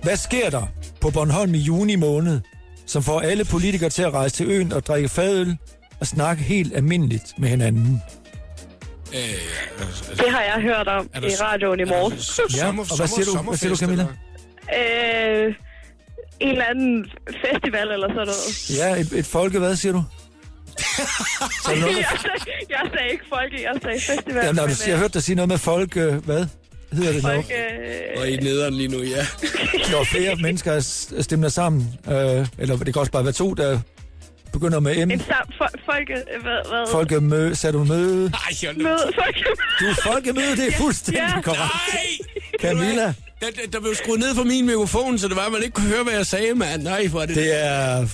[0.03, 0.63] hvad sker der
[1.01, 2.39] på Bornholm i juni måned,
[2.85, 5.57] som får alle politikere til at rejse til øen og drikke fadøl
[5.99, 8.01] og snakke helt almindeligt med hinanden?
[9.13, 9.19] Øh,
[10.17, 12.39] Det har jeg hørt om Er der i radioen i er morges.
[12.57, 13.37] Ja, og hvad siger du?
[13.37, 14.03] Hvad siger du, Camilla?
[14.77, 15.55] Øh,
[16.39, 18.77] en eller anden festival eller sådan noget.
[18.77, 20.03] Ja, et, et folke, hvad siger du?
[21.65, 24.45] Så noget jeg, sagde, jeg sagde ikke folke, jeg sagde festival.
[24.45, 26.45] ja, når du, jeg har hørt dig sige noget med folk, øh, hvad
[26.93, 27.21] hedder det?
[27.21, 27.45] Folk,
[28.17, 29.25] Og i øh, nederen lige nu, ja.
[29.91, 30.79] når flere mennesker
[31.21, 32.13] stemmer sammen, øh,
[32.57, 33.79] eller det kan også bare være to, der
[34.53, 35.11] begynder med M.
[35.11, 36.91] en sam, fol, folke, hvad, hvad?
[36.91, 38.31] Folkemøde, sagde du møde?
[38.33, 38.97] Ej, jeg Møde,
[39.79, 41.41] Du er folkemøde, det er fuldstændig Ja.
[41.41, 41.61] korrekt.
[41.61, 42.61] Nej!
[42.61, 43.13] Camilla, Der,
[43.55, 45.87] der, der blev skruet ned for min mikrofon, så det var, at man ikke kunne
[45.87, 46.83] høre, hvad jeg sagde, mand.
[46.83, 47.35] Nej, hvor er det...
[47.35, 48.07] det er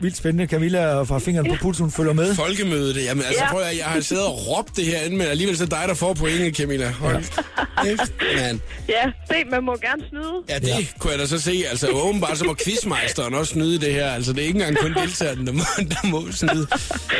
[0.00, 0.46] vildt spændende.
[0.46, 2.34] Camilla fra fingeren på pulsen følger med.
[2.34, 3.50] Folkemødet, jamen altså Ja.
[3.50, 6.14] prøv at, jeg har siddet og råbt det her men alligevel så dig, der får
[6.14, 6.90] pointet, Camilla.
[6.90, 7.24] Hold
[7.84, 8.60] kæft, mand.
[8.88, 10.32] ja, se, man må gerne snyde.
[10.48, 10.76] Ja, det ja.
[10.98, 11.64] kunne jeg da så se.
[11.70, 14.06] Altså åbenbart så må quizmeisteren også snyde det her.
[14.10, 16.66] Altså det er ikke engang kun deltagerne, der må, der må snyde.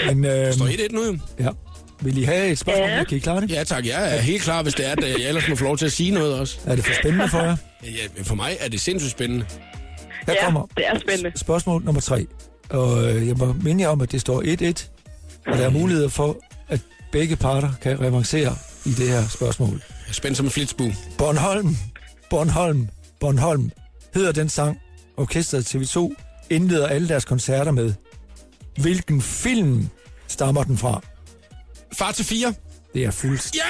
[0.07, 1.19] Men øh, Står 1-1 nu?
[1.41, 1.49] ja.
[2.01, 2.89] vil I have et spørgsmål?
[2.89, 3.05] Ja.
[3.05, 3.51] Kan I klare det?
[3.51, 5.79] Ja tak, jeg er helt klar, hvis det er, at jeg ellers må få lov
[5.79, 6.59] til at sige noget også.
[6.67, 7.57] Er det for spændende for jer?
[7.85, 9.47] Ja, for mig er det sindssygt spændende.
[10.27, 11.33] Her Ja, kommer det er spændende.
[11.39, 12.27] spørgsmål nummer tre.
[12.71, 14.89] Og øh, jeg må minde jer om, at det står 1-1.
[15.47, 16.37] Og der er muligheder for,
[16.69, 16.81] at
[17.13, 19.71] begge parter kan revancere i det her spørgsmål.
[19.71, 20.85] Jeg er spændt som en flitsbu.
[21.19, 21.77] Bornholm,
[22.31, 22.89] Bornholm,
[23.21, 23.71] Bornholm
[24.15, 24.79] hedder den sang,
[25.17, 26.15] orkestret TV2
[26.51, 27.93] indleder alle deres koncerter med.
[28.81, 29.89] Hvilken film
[30.29, 31.01] stammer den fra?
[31.93, 32.55] Far til fire.
[32.95, 33.61] Det er fuldstændig...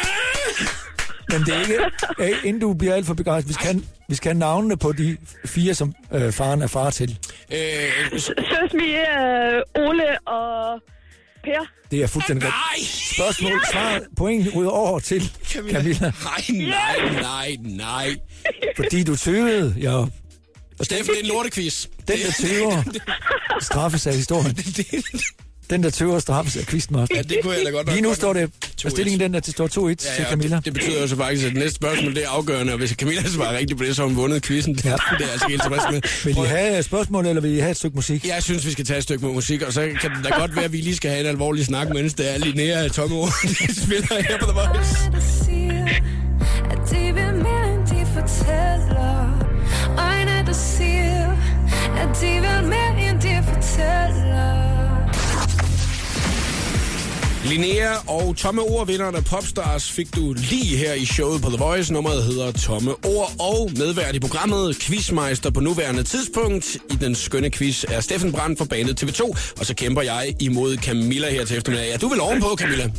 [1.30, 1.37] Ja!
[1.38, 1.78] Men det er ikke...
[2.18, 5.16] Hey, inden du bliver alt for begejstret, vi skal, vi skal have navnene på de
[5.44, 7.18] fire, som øh, faren er far til.
[7.52, 9.24] Øh, s- Søs Mie,
[9.57, 10.80] øh, Ole og
[11.44, 11.66] Per.
[11.90, 13.18] Det er fuldstændig rigtigt.
[13.18, 13.24] nej!
[13.33, 16.12] Spørgsmål, svar, point ud over til Camilla.
[16.24, 18.16] Nej, nej, nej, nej.
[18.76, 20.05] Fordi du tøvede, ja.
[20.82, 21.86] Steffen, det er en lortequiz.
[22.09, 22.82] Den, der tøver,
[23.70, 24.57] straffes af historien.
[25.70, 27.16] Den, der tøver, straffes af quizmaster.
[27.16, 28.82] Ja, det kunne jeg da godt nok Lige nu står det, 2-1.
[28.82, 30.56] hvad stillingen den der, det står 2-1 Ja, til ja, Camilla.
[30.56, 32.90] det, det betyder jo så faktisk, at det næste spørgsmål det er afgørende, og hvis
[32.90, 34.74] Camilla svarer rigtigt på det, så har hun vundet quizzen.
[34.74, 34.90] Det, Ja.
[34.90, 36.00] det er jeg altså helt tilfreds med.
[36.24, 38.26] Vil I at- have et spørgsmål, eller vil I have et stykke musik?
[38.26, 40.64] Jeg synes, vi skal tage et stykke musik, og så kan det da godt være,
[40.64, 43.82] at vi lige skal have en alvorlig snak, mens det er Linnea Tomme ord, de
[43.84, 45.10] spiller her på The Voice.
[45.12, 45.86] der siger,
[46.70, 49.40] at de vil mere end de fortæller.
[49.98, 51.30] Øjne, der siger,
[51.96, 54.74] at de vil mere end de fortæller.
[57.45, 61.59] Linnea og Tomme Ord, vinderne af Popstars, fik du lige her i showet på The
[61.59, 61.92] Voice.
[61.92, 66.74] Nummeret hedder Tomme Ord, og medvært i programmet, quizmeister på nuværende tidspunkt.
[66.90, 69.22] I den skønne quiz er Steffen Brandt fra banet TV2,
[69.59, 71.88] og så kæmper jeg imod Camilla her til eftermiddag.
[71.90, 72.90] Ja, du vil ovenpå, Camilla.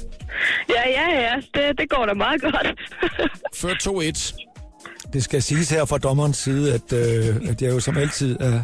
[0.70, 1.36] Ja, ja, ja.
[1.36, 2.68] Det, det går da meget godt.
[3.62, 5.12] Før 2-1.
[5.14, 8.62] Det skal siges her fra dommerens side, at, øh, at jeg jo som altid er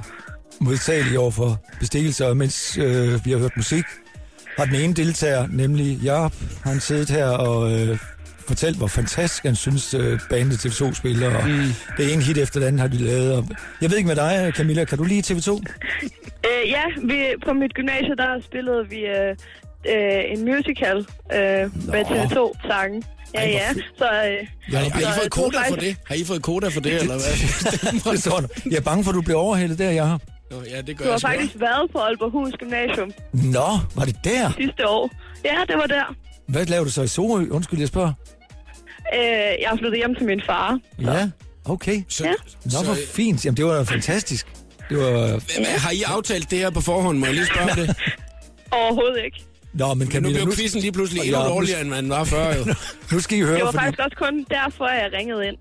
[0.60, 3.84] modtagelig over for bestikkelser, mens øh, vi har hørt musik.
[4.58, 6.34] Har den ene deltager, nemlig Jacob,
[6.64, 7.98] han siddet her og øh,
[8.48, 11.36] fortalt, hvor fantastisk han synes, øh, bandet TV2 spiller.
[11.36, 11.74] Og mm.
[11.98, 13.34] Det ene hit efter det andet har de lavet.
[13.38, 13.48] Og
[13.82, 15.52] jeg ved ikke med dig, Camilla, kan du lide TV2?
[15.54, 19.36] øh, ja, vi, på mit gymnasie, der spillede vi øh,
[19.96, 20.98] øh, en musical
[21.34, 23.04] øh, med TV2-sangen.
[23.36, 23.74] Ja, ja.
[23.98, 24.48] Så, øh,
[24.78, 25.96] Har, I- har I så fået jeg koda for det?
[26.08, 28.72] Har I fået koda for det, eller hvad?
[28.72, 30.22] Jeg er bange for, at du bliver overhældet der, Jacob.
[30.52, 34.52] Nå, ja, det gør Du har faktisk været på Aalborghus Gymnasium Nå, var det der?
[34.58, 35.10] sidste år.
[35.46, 36.16] Ja, det var der.
[36.48, 37.46] Hvad laver du så i Sorø?
[37.52, 38.14] Undskyld, jeg spørger.
[39.14, 39.22] Øh,
[39.62, 40.80] jeg har flyttet hjem til min far.
[41.02, 41.30] Ja,
[41.66, 42.04] okay.
[42.10, 42.34] Så, Ja.
[42.66, 43.46] Nå, hvor fint.
[43.46, 44.48] Jamen, det var fantastisk.
[44.90, 45.40] Det var...
[45.80, 47.18] Har I aftalt det her på forhånd?
[47.18, 47.96] Må jeg lige spørge det?
[48.72, 49.44] Overhovedet ikke.
[49.74, 52.56] Nå, men Nu Camilla, blev nu, quizzen lige pludselig endnu dårligere, end man var før,
[52.56, 52.66] jo.
[53.12, 53.84] nu skal I høre, Det var fordi...
[53.84, 55.58] faktisk også kun derfor, jeg ringede ind.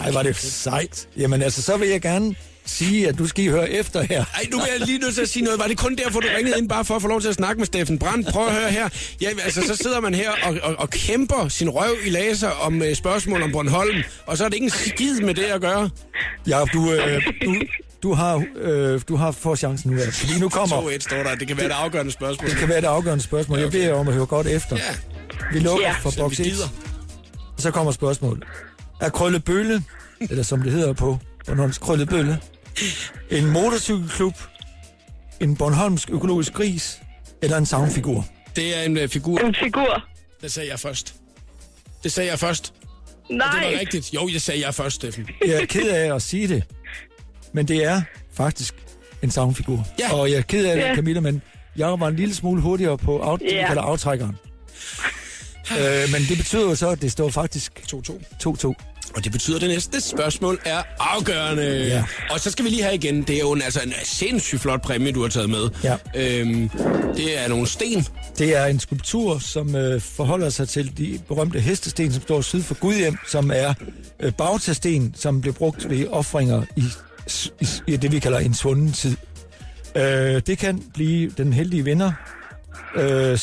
[0.00, 1.08] Ej, var det sejt.
[1.16, 2.34] Jamen altså, så vil jeg gerne
[2.66, 4.24] sige, at nu skal I høre efter her.
[4.34, 5.58] Ej, nu er jeg lige nødt til at sige noget.
[5.58, 7.58] Var det kun derfor, du ringede ind, bare for at få lov til at snakke
[7.58, 8.28] med Steffen Brandt?
[8.28, 8.88] Prøv at høre her.
[9.20, 12.80] Ja, altså, så sidder man her og, og, og kæmper sin røv i laser om
[12.80, 15.90] uh, spørgsmål om Bornholm, og så er det ikke en skid med det at gøre.
[16.46, 17.54] Ja, du, øh, du,
[18.02, 20.00] du har, øh, du har fået chancen nu.
[20.00, 20.20] Altså.
[20.20, 20.76] Fordi nu kommer...
[20.82, 21.34] 2-1 står der.
[21.34, 22.50] Det kan være et afgørende spørgsmål.
[22.50, 23.58] Det kan være det afgørende spørgsmål.
[23.58, 24.76] Jeg beder om at høre godt efter.
[24.76, 24.82] Ja,
[25.52, 25.94] Vi lukker Ja.
[26.02, 26.50] for så boks vi 1.
[26.50, 26.68] gider.
[27.58, 28.44] Så kommer spørgsmålet.
[29.00, 29.82] Er Krøllebølle,
[30.20, 32.38] eller som det hedder på Bornholms Krøllebølle,
[33.30, 34.34] en motorcykelklub,
[35.40, 37.00] en Bornholmsk økologisk gris,
[37.42, 38.26] eller en savnfigur?
[38.56, 39.38] Det er en uh, figur.
[39.38, 40.04] En figur.
[40.42, 41.14] Det sagde jeg først.
[42.02, 42.72] Det sagde jeg først.
[43.30, 43.64] Og Nej.
[43.64, 44.14] det var rigtigt.
[44.14, 45.28] Jo, det sagde jeg først, Steffen.
[45.46, 46.64] Jeg er ked af at sige det,
[47.52, 48.02] men det er
[48.34, 48.74] faktisk
[49.22, 49.86] en savnfigur.
[49.98, 50.12] Ja.
[50.14, 50.94] Og jeg er ked af det, Ja.
[50.94, 51.42] Camilla, men
[51.76, 53.66] jeg var en lille smule hurtigere på out, det, vi Ja.
[53.66, 54.36] kalder aftrækkeren.
[55.72, 58.12] Øh, men det betyder jo så, at det står faktisk 2-2.
[58.46, 58.74] 2-2.
[59.16, 61.86] Og det betyder, at det næste spørgsmål er afgørende.
[61.86, 62.04] Ja.
[62.30, 63.22] Og så skal vi lige have igen.
[63.22, 65.68] Det er jo en, altså en sindssygt flot præmie, du har taget med.
[65.84, 65.96] Ja.
[66.16, 66.68] Øhm,
[67.16, 68.06] det er nogle sten.
[68.38, 72.62] Det er en skulptur, som øh, forholder sig til de berømte hestesten, som står syd
[72.62, 73.74] for Gudhjem, som er
[74.20, 76.84] øh, bagtasten, som blev brugt ved offringer i,
[77.60, 79.16] i, i det, vi kalder en svunden tid.
[79.94, 82.12] Øh, det kan blive den heldige vinder
[82.96, 83.38] øh,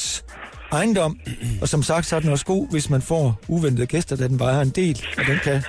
[0.72, 1.20] ejendom,
[1.62, 4.40] og som sagt, så er den også god, hvis man får uventede gæster, da den
[4.40, 5.64] vejer en del, og den kan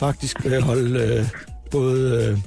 [0.00, 1.26] faktisk øh, holde øh,
[1.70, 2.38] både øh,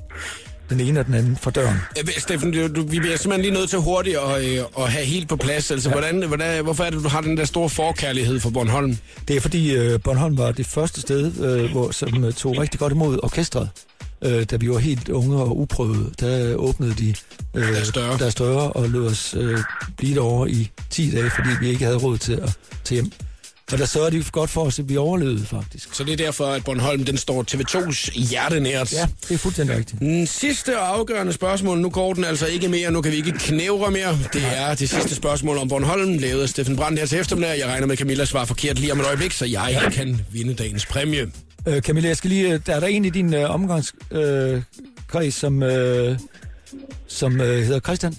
[0.70, 1.78] den ene og den anden for døren.
[2.00, 5.06] Øh, Steffen, du, du, vi bliver simpelthen lige nødt til hurtigt at, øh, at have
[5.06, 5.72] helt på plads.
[5.72, 5.96] Altså, ja.
[5.96, 8.98] hvordan, hvordan, hvorfor er det, du har den der store forkærlighed for Bornholm?
[9.28, 12.80] Det er fordi øh, Bornholm var det første sted, øh, hvor, som øh, tog rigtig
[12.80, 13.70] godt imod orkestret.
[14.26, 17.16] Øh, da vi var helt unge og uprøvede, der åbnede de
[17.54, 18.18] øh, Deres døre.
[18.18, 19.60] deres døre og lod os øh,
[19.98, 22.54] blive derovre i 10 dage, fordi vi ikke havde råd til at
[22.84, 23.12] til hjem.
[23.72, 25.96] Og der sørgede de godt for os, at vi overlevede faktisk.
[25.96, 28.94] Så det er derfor, at Bornholm den står TV2's hjertenært.
[28.94, 30.00] Ja, det er fuldstændig rigtigt.
[30.00, 33.32] Den sidste og afgørende spørgsmål, nu går den altså ikke mere, nu kan vi ikke
[33.32, 34.18] knævre mere.
[34.34, 37.60] Det er det sidste spørgsmål om Bornholm, lavet af Steffen Brandt her til eftermiddag.
[37.60, 40.54] Jeg regner med, at Camilla svarer forkert lige om et øjeblik, så jeg kan vinde
[40.54, 41.32] dagens præmie.
[41.68, 45.32] Øh, Camilla, jeg skal lige, øh, der er der en i din øh, omgangskreds, øh,
[45.32, 46.20] som, øh,
[47.08, 48.16] som øh, hedder Christian?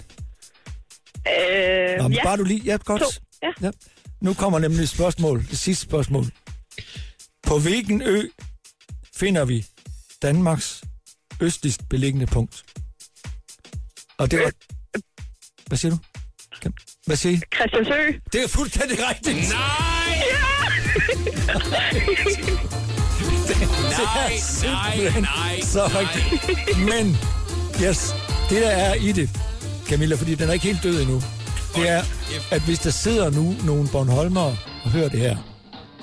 [1.27, 2.23] Øh, Nå, men ja.
[2.23, 3.01] bare du lige, ja, godt.
[3.01, 3.07] To,
[3.43, 3.51] ja.
[3.61, 3.71] ja.
[4.21, 6.25] Nu kommer nemlig et spørgsmål, det sidste spørgsmål.
[7.43, 8.23] På hvilken ø
[9.15, 9.65] finder vi
[10.21, 10.83] Danmarks
[11.41, 12.65] østligst beliggende punkt?
[14.17, 14.51] Og det var...
[15.67, 15.97] Hvad siger du?
[17.05, 17.41] Hvad siger I?
[17.55, 18.19] Christiansø.
[18.33, 19.49] Det er fuldstændig rigtigt.
[19.49, 19.85] Nej!
[23.59, 26.77] nej, nej, nej, Så rigtigt.
[26.79, 27.17] Men,
[27.83, 28.15] yes,
[28.49, 29.29] det der er i det,
[29.87, 31.21] Camilla, fordi den er ikke helt død endnu,
[31.75, 32.03] det er,
[32.51, 35.37] at hvis der sidder nu nogle Bornholmere og hører det her,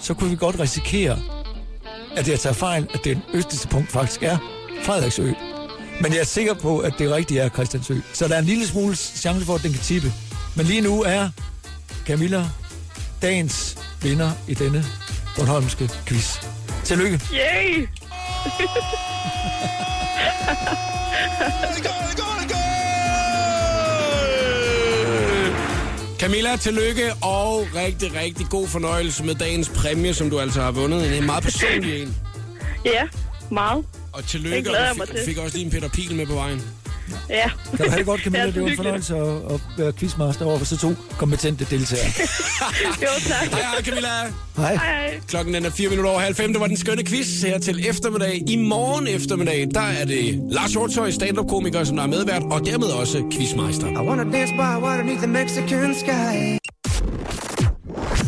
[0.00, 1.18] så kunne vi godt risikere,
[2.16, 4.38] at jeg tager fejl, at det østligste punkt faktisk er
[4.82, 5.32] Frederiksø.
[6.00, 7.94] Men jeg er sikker på, at det rigtige er Christiansø.
[8.12, 10.12] Så der er en lille smule chance for, at den kan tippe.
[10.56, 11.28] Men lige nu er
[12.06, 12.44] Camilla
[13.22, 14.84] dagens vinder i denne
[15.36, 16.51] Bornholmske quiz.
[16.92, 17.20] Tillykke.
[17.32, 17.86] Yay!
[26.18, 31.18] Camilla, tillykke og rigtig, rigtig god fornøjelse med dagens præmie, som du altså har vundet.
[31.18, 32.16] En meget personlig en.
[32.84, 33.02] Ja,
[33.50, 33.84] meget.
[34.12, 35.24] Og tillykke, og jeg du fik, til.
[35.24, 36.62] fik også lige en Peter Pil med på vejen.
[37.30, 37.50] Ja.
[37.76, 38.46] Kan du have det godt, Camilla?
[38.46, 41.66] Det Det var en så fornøjelse at, at være quizmaster over for så to kompetente
[41.70, 42.06] deltagere.
[43.02, 43.48] Jo, tak.
[43.50, 44.08] Hej, hej Camilla.
[44.56, 44.76] Hej.
[44.76, 45.20] Hej.
[45.28, 46.52] Klokken den er 4 minutter over halv fem.
[46.52, 48.42] Det var den skønne quiz her til eftermiddag.
[48.48, 52.86] I morgen eftermiddag, der er det Lars Hjortøj, stand-up-komiker, som der er medvært, og dermed
[52.86, 53.86] også quizmeister.
[53.86, 56.58] I wanna dance by water the Mexican sky.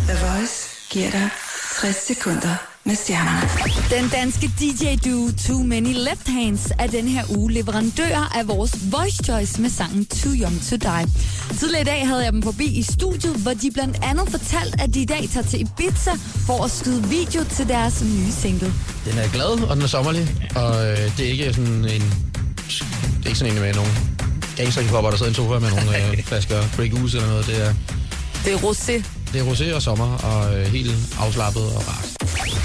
[0.08, 1.28] The Voice giver dig
[1.80, 3.48] 60 sekunder med stjernerne.
[3.90, 9.24] Den danske DJ-duo Too Many Left Hands er den her uge leverandør af vores Voice
[9.24, 11.06] Choice med sangen Too Young To Die.
[11.58, 14.94] Tidligere i dag havde jeg dem forbi i studiet, hvor de blandt andet fortalte, at
[14.94, 16.10] de i dag tager til Ibiza
[16.46, 18.72] for at skyde video til deres nye single.
[19.04, 21.84] Den er glad, og den er sommerlig, og øh, det er ikke sådan en...
[21.84, 23.90] Det er ikke sådan en med nogle
[24.56, 27.46] gangsterhiphopper, der sidder i en sofa med nogle øh, flasker Goose eller noget.
[27.46, 27.74] Det er,
[28.44, 29.23] Det er rosé.
[29.34, 32.08] Det er rosé og sommer, og øh, helt afslappet og rart.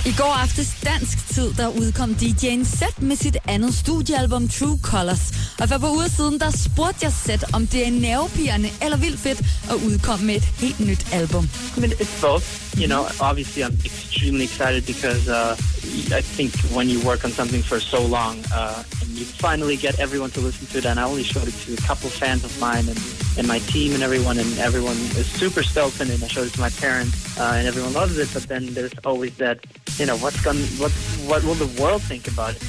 [0.06, 5.34] I går aftes dansk tid, der udkom DJ'en Set med sit andet studiealbum True Colors.
[5.60, 8.98] Og for et par uger siden, der spurgte jeg Set, om det er nervepirrende eller
[8.98, 9.40] vildt fedt
[9.70, 11.50] at udkomme med et helt nyt album.
[11.78, 12.46] I mean, it's both.
[12.78, 15.79] You know, obviously, I'm extremely excited because uh,
[16.20, 20.00] I think when you work on something for so long uh, and you finally get
[20.00, 22.54] everyone to listen to it, and I only showed it to a couple fans of
[22.60, 23.00] mine and,
[23.38, 26.00] and my team and everyone, and everyone is super stoked.
[26.02, 28.30] And I showed it to my parents, uh, and everyone loves it.
[28.34, 29.58] But then there's always that,
[30.00, 30.92] you know, what's going, what,
[31.30, 32.64] what will the world think about it?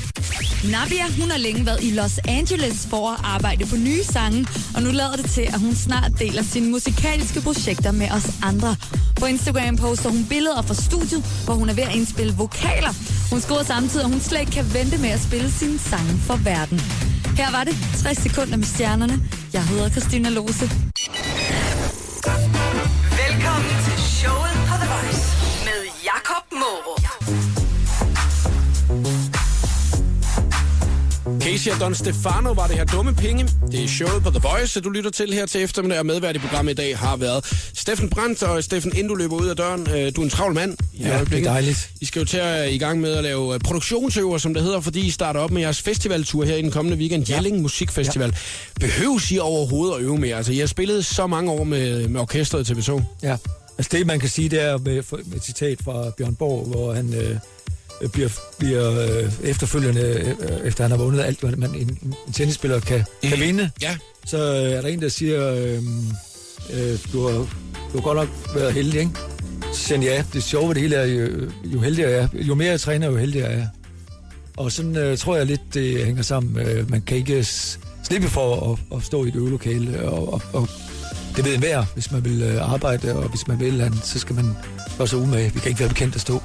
[0.65, 4.83] Nabia, hun har længe været i Los Angeles for at arbejde på nye sange, og
[4.83, 8.77] nu lader det til, at hun snart deler sine musikalske projekter med os andre.
[9.21, 12.93] På Instagram poster hun billeder fra studiet, hvor hun er ved at indspille vokaler.
[13.31, 16.37] Hun skriver samtidig, at hun slet ikke kan vente med at spille sine sange for
[16.37, 16.79] verden.
[17.41, 19.17] Her var det 60 sekunder med stjernerne.
[19.53, 20.90] Jeg hedder Christina Lose.
[31.51, 33.49] Casey og Don Stefano var det her dumme penge.
[33.73, 35.99] Det er showet på The Voice, du lytter til her til eftermiddag.
[35.99, 38.43] Og medvært i programmet i dag har været Steffen Brandt.
[38.43, 40.77] Og Steffen, inden du løber ud af døren, øh, du er en travl mand.
[40.93, 41.91] i Ja, det er dejligt.
[42.01, 44.81] I skal jo til at i gang med at lave øh, produktionsøver, som det hedder,
[44.81, 47.29] fordi I starter op med jeres festivaltur her i den kommende weekend.
[47.29, 47.35] Ja.
[47.35, 48.29] Jelling Musikfestival.
[48.29, 48.87] Ja.
[48.87, 50.37] Behøves I overhovedet at øve mere?
[50.37, 53.03] Altså, I har spillet så mange år med, med orkestret til TV2.
[53.23, 53.37] Ja.
[53.79, 56.93] Altså det, man kan sige, det er med, med et citat fra Bjørn Borg, hvor
[56.93, 57.37] han øh,
[58.09, 58.29] bliver,
[58.59, 60.01] bliver øh, efterfølgende,
[60.41, 63.97] øh, efter han har vundet alt, hvad man, en, en tennisspiller kan, kan vinde, Ja.
[64.27, 65.83] så øh, er der en, der siger, øh,
[66.73, 67.33] øh, du, har,
[67.93, 69.13] du har godt nok været heldig, ikke?
[69.75, 71.29] Så siger han, ja, det sjove ved det hele er, jo,
[71.65, 73.67] jo heldigere jeg er, jo mere jeg træner, jo heldigere jeg er.
[74.57, 76.67] Og sådan øh, tror jeg lidt, det hænger sammen.
[76.67, 77.45] Øh, man kan ikke
[78.09, 80.69] slippe for at, at stå i et øvelokale, og, og, og
[81.37, 84.57] det ved enhver, hvis man vil øh, arbejde, og hvis man vil, så skal man
[85.07, 85.53] sig umage.
[85.55, 86.43] Vi kan ikke være bekendt at stå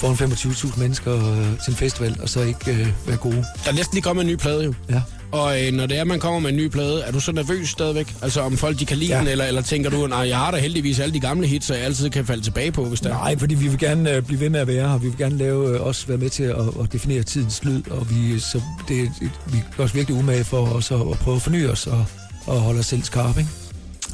[0.00, 3.44] foran 25.000 mennesker øh, til en festival, og så ikke øh, være gode.
[3.64, 4.74] Der er næsten lige kommet en ny plade jo.
[4.90, 5.02] Ja.
[5.32, 7.68] Og øh, når det er, man kommer med en ny plade, er du så nervøs
[7.68, 8.14] stadigvæk?
[8.22, 9.20] Altså om folk de kan lide ja.
[9.20, 11.74] Den, eller, eller tænker du, nej, jeg har da heldigvis alle de gamle hits, så
[11.74, 13.18] jeg altid kan falde tilbage på, hvis der er.
[13.18, 14.98] Nej, fordi vi vil gerne øh, blive ved med at være her.
[14.98, 18.10] Vi vil gerne lave, øh, også være med til at, at definere tidens lyd, og
[18.10, 19.10] vi, så det,
[19.46, 22.04] vi gør os virkelig umage for også at, at prøve at forny os og,
[22.46, 23.40] og holde os selv skarpe.
[23.40, 23.50] Ikke?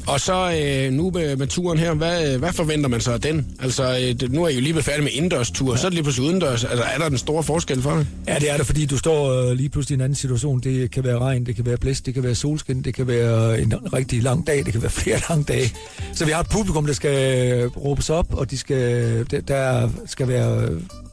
[0.07, 3.47] Og så øh, nu med, med turen her, hvad, hvad forventer man så af den?
[3.59, 5.77] Altså, øh, nu er I jo lige blevet færdige med indendørs-tur, ja.
[5.77, 6.63] så er det lige pludselig udendørs.
[6.63, 8.07] Altså, er der den store forskel for dig?
[8.27, 10.59] Ja, det er det, fordi du står øh, lige pludselig i en anden situation.
[10.59, 13.61] Det kan være regn, det kan være blæst, det kan være solskin, det kan være
[13.61, 15.73] en rigtig lang dag, det kan være flere lange dage.
[16.13, 20.69] Så vi har et publikum, der skal råbes op, og de skal, der- skal være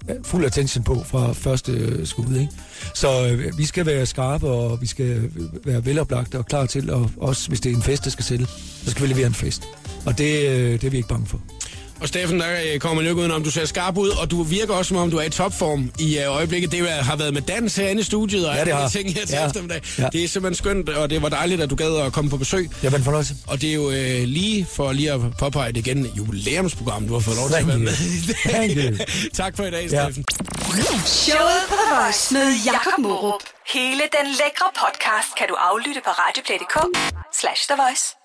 [0.09, 2.36] Øh, fuld attention på fra første øh, skud.
[2.36, 2.53] Ikke?
[2.94, 6.90] Så øh, vi skal være skarpe, og vi skal øh, være veloplagte og klar til,
[6.90, 8.46] og også hvis det er en fest, der skal sælge,
[8.84, 9.62] så skal vi levere en fest.
[10.07, 11.40] Og det, øh, det er vi ikke bange for.
[12.01, 14.42] Og Steffen, der øh, kommer man jo ikke udenom, du ser skarp ud, og du
[14.42, 16.72] virker også, som om du er i topform i øh, øjeblikket.
[16.72, 18.88] Det har været med dans herinde i studiet, og Ja, det alle de har.
[18.88, 19.46] ting her til Ja.
[19.46, 19.80] eftermiddag.
[19.98, 20.09] Ja.
[20.12, 22.70] Det er simpelthen skønt, og det var dejligt, at du gad at komme på besøg.
[22.82, 23.34] Det var en fornøjelse.
[23.46, 27.20] Og det er jo øh, lige for lige at påpege det igen, jubilæumsprogram, du har
[27.20, 27.92] fået lov til at være med.
[28.44, 29.05] Thank you.
[29.42, 30.03] tak for i dag, Ja.
[30.05, 30.24] Steffen.
[31.07, 33.40] Showet på The Voice med Jakob Morup.
[33.74, 36.76] Hele den lækre podcast kan du aflytte på radioplay.dk
[37.40, 38.16] slash The Voice.